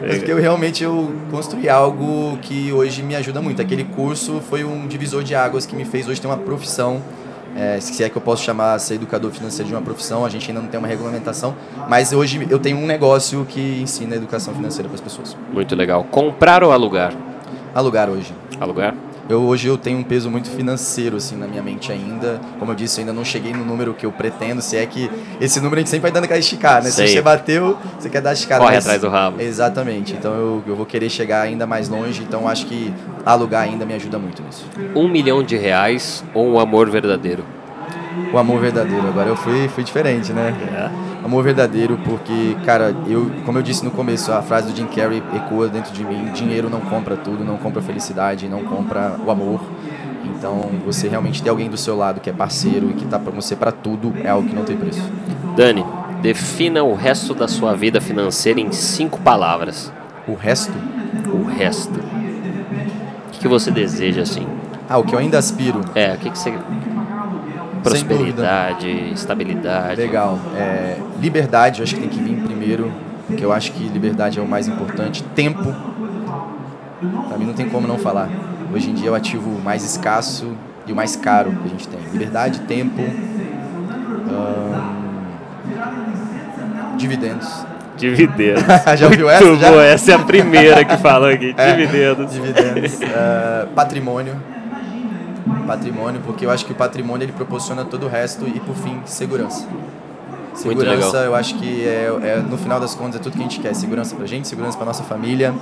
Mas 0.00 0.16
porque 0.18 0.32
eu 0.32 0.38
realmente 0.38 0.82
eu 0.82 1.12
construí 1.30 1.68
algo 1.68 2.38
que 2.38 2.72
hoje 2.72 3.02
me 3.02 3.14
ajuda 3.14 3.42
muito. 3.42 3.60
Aquele 3.60 3.84
curso 3.84 4.42
foi 4.48 4.64
um 4.64 4.86
divisor 4.86 5.22
de 5.22 5.34
águas 5.34 5.66
que 5.66 5.76
me 5.76 5.84
fez 5.84 6.08
hoje 6.08 6.20
ter 6.20 6.26
uma 6.26 6.38
profissão. 6.38 7.02
É, 7.56 7.78
se 7.80 8.02
é 8.02 8.08
que 8.08 8.16
eu 8.16 8.22
posso 8.22 8.42
chamar 8.42 8.78
ser 8.78 8.94
educador 8.94 9.30
financeiro 9.30 9.68
de 9.68 9.74
uma 9.74 9.82
profissão, 9.82 10.24
a 10.24 10.28
gente 10.28 10.50
ainda 10.50 10.60
não 10.60 10.68
tem 10.68 10.78
uma 10.78 10.88
regulamentação, 10.88 11.54
mas 11.88 12.12
hoje 12.12 12.46
eu 12.50 12.58
tenho 12.58 12.76
um 12.78 12.86
negócio 12.86 13.44
que 13.44 13.80
ensina 13.80 14.16
educação 14.16 14.54
financeira 14.54 14.88
para 14.88 14.96
as 14.96 15.00
pessoas. 15.00 15.36
Muito 15.52 15.74
legal. 15.76 16.04
Comprar 16.04 16.64
ou 16.64 16.72
alugar? 16.72 17.14
Alugar 17.74 18.08
hoje. 18.10 18.34
Alugar? 18.60 18.94
Eu 19.28 19.42
hoje 19.42 19.68
eu 19.68 19.78
tenho 19.78 19.98
um 19.98 20.02
peso 20.02 20.30
muito 20.30 20.50
financeiro 20.50 21.16
assim 21.16 21.36
na 21.36 21.46
minha 21.46 21.62
mente 21.62 21.90
ainda. 21.90 22.40
Como 22.58 22.70
eu 22.72 22.74
disse, 22.74 23.00
eu 23.00 23.02
ainda 23.02 23.12
não 23.12 23.24
cheguei 23.24 23.52
no 23.52 23.64
número 23.64 23.94
que 23.94 24.04
eu 24.04 24.12
pretendo. 24.12 24.60
Se 24.60 24.76
é 24.76 24.84
que 24.84 25.10
esse 25.40 25.58
número 25.60 25.76
a 25.76 25.78
gente 25.80 25.90
sempre 25.90 26.02
vai 26.02 26.10
dando 26.12 26.24
aquela 26.24 26.38
esticada, 26.40 26.84
né? 26.84 26.90
Sei. 26.90 27.08
Se 27.08 27.14
você 27.14 27.22
bateu, 27.22 27.78
você 27.98 28.10
quer 28.10 28.20
dar 28.20 28.34
esticada. 28.34 28.60
Corre 28.60 28.74
mas- 28.74 28.84
atrás 28.84 29.00
do 29.00 29.08
rabo. 29.08 29.40
Exatamente. 29.40 30.12
Então 30.12 30.34
eu, 30.34 30.62
eu 30.66 30.76
vou 30.76 30.84
querer 30.84 31.08
chegar 31.08 31.40
ainda 31.42 31.66
mais 31.66 31.88
longe. 31.88 32.22
Então 32.22 32.46
acho 32.48 32.66
que 32.66 32.92
alugar 33.24 33.62
ainda 33.62 33.86
me 33.86 33.94
ajuda 33.94 34.18
muito 34.18 34.42
nisso. 34.42 34.66
Um 34.94 35.08
milhão 35.08 35.42
de 35.42 35.56
reais 35.56 36.22
ou 36.34 36.46
um 36.52 36.58
amor 36.58 36.90
verdadeiro? 36.90 37.44
O 38.32 38.38
amor 38.38 38.60
verdadeiro. 38.60 39.08
Agora 39.08 39.28
eu 39.28 39.36
fui, 39.36 39.68
fui 39.68 39.82
diferente, 39.82 40.32
né? 40.32 40.54
É. 40.76 41.03
Amor 41.24 41.42
verdadeiro, 41.42 41.98
porque, 42.04 42.54
cara, 42.66 42.94
eu, 43.06 43.30
como 43.46 43.56
eu 43.58 43.62
disse 43.62 43.82
no 43.82 43.90
começo, 43.90 44.30
a 44.30 44.42
frase 44.42 44.70
do 44.70 44.76
Jim 44.76 44.86
Carrey 44.86 45.22
ecoa 45.34 45.68
dentro 45.68 45.90
de 45.92 46.04
mim: 46.04 46.30
dinheiro 46.34 46.68
não 46.68 46.80
compra 46.80 47.16
tudo, 47.16 47.42
não 47.42 47.56
compra 47.56 47.80
felicidade, 47.80 48.46
não 48.46 48.62
compra 48.64 49.16
o 49.24 49.30
amor. 49.30 49.60
Então, 50.24 50.70
você 50.84 51.08
realmente 51.08 51.42
ter 51.42 51.48
alguém 51.48 51.70
do 51.70 51.76
seu 51.78 51.96
lado 51.96 52.20
que 52.20 52.28
é 52.28 52.32
parceiro 52.32 52.90
e 52.90 52.94
que 52.94 53.06
tá 53.06 53.18
pra 53.18 53.32
você 53.32 53.56
pra 53.56 53.72
tudo 53.72 54.12
é 54.22 54.28
algo 54.28 54.46
que 54.46 54.54
não 54.54 54.64
tem 54.64 54.76
preço. 54.76 55.00
Dani, 55.56 55.84
defina 56.20 56.82
o 56.82 56.94
resto 56.94 57.34
da 57.34 57.48
sua 57.48 57.74
vida 57.74 58.00
financeira 58.00 58.60
em 58.60 58.70
cinco 58.70 59.18
palavras. 59.20 59.90
O 60.28 60.34
resto, 60.34 60.72
O 61.32 61.44
resto. 61.44 61.98
O 61.98 63.30
que, 63.30 63.38
que 63.40 63.48
você 63.48 63.70
deseja 63.70 64.22
assim? 64.22 64.46
ah, 64.88 64.98
o 64.98 65.04
que 65.04 65.14
eu 65.14 65.18
ainda 65.18 65.38
aspiro, 65.38 65.80
É, 65.94 66.12
o 66.14 66.18
que, 66.18 66.28
que 66.30 66.38
você. 66.38 66.52
Prosperidade, 67.84 69.12
estabilidade. 69.12 70.00
legal, 70.00 70.38
é 70.56 70.96
liberdade, 71.20 71.80
eu 71.80 71.84
acho 71.84 71.94
que 71.94 72.00
tem 72.00 72.08
que 72.08 72.18
vir 72.20 72.36
primeiro, 72.42 72.90
porque 73.26 73.44
eu 73.44 73.52
acho 73.52 73.72
que 73.72 73.84
liberdade 73.88 74.38
é 74.38 74.42
o 74.42 74.48
mais 74.48 74.66
importante. 74.66 75.22
Tempo, 75.34 75.74
pra 77.28 77.36
mim 77.38 77.44
não 77.46 77.52
tem 77.54 77.68
como 77.68 77.86
não 77.86 77.98
falar. 77.98 78.28
Hoje 78.72 78.90
em 78.90 78.94
dia 78.94 79.08
é 79.08 79.12
o 79.12 79.14
ativo 79.14 79.60
mais 79.62 79.84
escasso 79.84 80.56
e 80.86 80.92
o 80.92 80.96
mais 80.96 81.14
caro 81.14 81.52
que 81.52 81.66
a 81.66 81.68
gente 81.68 81.86
tem. 81.86 82.00
Liberdade, 82.12 82.60
tempo, 82.60 83.02
ahn, 84.30 84.94
dividendos. 86.96 87.66
Dividendos. 87.96 88.64
Já 88.96 89.06
ouviu 89.06 89.30
essa, 89.30 89.56
já? 89.56 89.70
boa, 89.70 89.84
essa 89.84 90.12
é 90.12 90.14
a 90.14 90.18
primeira 90.18 90.84
que 90.84 90.96
fala 90.96 91.30
aqui. 91.32 91.54
É, 91.58 91.74
Dividendos. 91.76 92.32
Dividendos. 92.32 93.00
ah, 93.14 93.66
patrimônio. 93.74 94.34
Patrimônio, 95.64 96.20
porque 96.24 96.46
eu 96.46 96.50
acho 96.50 96.64
que 96.64 96.72
o 96.72 96.74
patrimônio 96.74 97.24
ele 97.24 97.32
proporciona 97.32 97.84
todo 97.84 98.06
o 98.06 98.08
resto 98.08 98.46
e 98.46 98.60
por 98.60 98.74
fim, 98.74 99.00
segurança. 99.04 99.66
Segurança, 100.54 101.16
eu 101.18 101.34
acho 101.34 101.56
que 101.56 101.84
é, 101.84 102.16
é, 102.22 102.36
no 102.38 102.56
final 102.56 102.78
das 102.78 102.94
contas 102.94 103.20
é 103.20 103.22
tudo 103.22 103.32
que 103.32 103.40
a 103.40 103.42
gente 103.42 103.58
quer. 103.58 103.74
Segurança 103.74 104.14
pra 104.14 104.24
gente, 104.26 104.46
segurança 104.46 104.76
pra 104.76 104.86
nossa 104.86 105.02
família, 105.02 105.52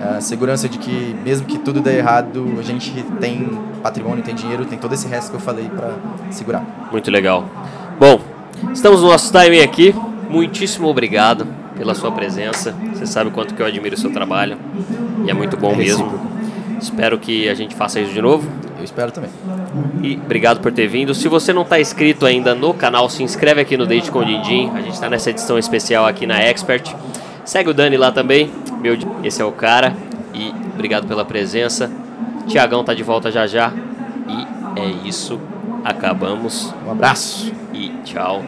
ah, 0.00 0.20
segurança 0.20 0.68
de 0.68 0.78
que 0.78 1.14
mesmo 1.24 1.46
que 1.46 1.58
tudo 1.58 1.80
dê 1.80 1.98
errado, 1.98 2.56
a 2.58 2.62
gente 2.62 2.90
tem 3.20 3.58
patrimônio, 3.82 4.24
tem 4.24 4.34
dinheiro, 4.34 4.64
tem 4.64 4.78
todo 4.78 4.92
esse 4.92 5.06
resto 5.06 5.30
que 5.30 5.36
eu 5.36 5.40
falei 5.40 5.68
pra 5.68 5.92
segurar. 6.30 6.64
Muito 6.90 7.10
legal. 7.10 7.44
Bom, 7.98 8.20
estamos 8.72 9.02
no 9.02 9.08
nosso 9.08 9.32
timing 9.32 9.60
aqui. 9.60 9.94
Muitíssimo 10.28 10.88
obrigado 10.88 11.46
pela 11.76 11.94
sua 11.94 12.10
presença. 12.10 12.74
Você 12.92 13.06
sabe 13.06 13.30
o 13.30 13.32
quanto 13.32 13.54
que 13.54 13.62
eu 13.62 13.66
admiro 13.66 13.94
o 13.94 13.98
seu 13.98 14.12
trabalho. 14.12 14.58
E 15.24 15.30
é 15.30 15.34
muito 15.34 15.56
bom 15.56 15.72
É 15.72 15.76
mesmo. 15.76 16.33
Espero 16.84 17.18
que 17.18 17.48
a 17.48 17.54
gente 17.54 17.74
faça 17.74 17.98
isso 17.98 18.12
de 18.12 18.20
novo. 18.20 18.46
Eu 18.76 18.84
espero 18.84 19.10
também. 19.10 19.30
E 20.02 20.16
obrigado 20.16 20.60
por 20.60 20.70
ter 20.70 20.86
vindo. 20.86 21.14
Se 21.14 21.28
você 21.28 21.50
não 21.50 21.62
está 21.62 21.80
inscrito 21.80 22.26
ainda 22.26 22.54
no 22.54 22.74
canal, 22.74 23.08
se 23.08 23.22
inscreve 23.22 23.62
aqui 23.62 23.74
no 23.74 23.86
Date 23.86 24.10
com 24.10 24.18
o 24.18 24.24
Dindim. 24.24 24.70
A 24.74 24.82
gente 24.82 24.92
está 24.92 25.08
nessa 25.08 25.30
edição 25.30 25.58
especial 25.58 26.04
aqui 26.04 26.26
na 26.26 26.38
Expert. 26.38 26.94
Segue 27.42 27.70
o 27.70 27.74
Dani 27.74 27.96
lá 27.96 28.12
também. 28.12 28.50
Meu, 28.82 28.98
esse 29.24 29.40
é 29.40 29.44
o 29.46 29.52
cara. 29.52 29.96
E 30.34 30.52
obrigado 30.74 31.06
pela 31.06 31.24
presença. 31.24 31.90
Tiagão 32.46 32.84
tá 32.84 32.92
de 32.92 33.02
volta 33.02 33.30
já 33.30 33.46
já. 33.46 33.72
E 34.28 34.78
é 34.78 35.08
isso. 35.08 35.40
Acabamos. 35.82 36.74
Um 36.86 36.90
abraço. 36.90 37.50
E 37.72 37.88
tchau. 38.04 38.44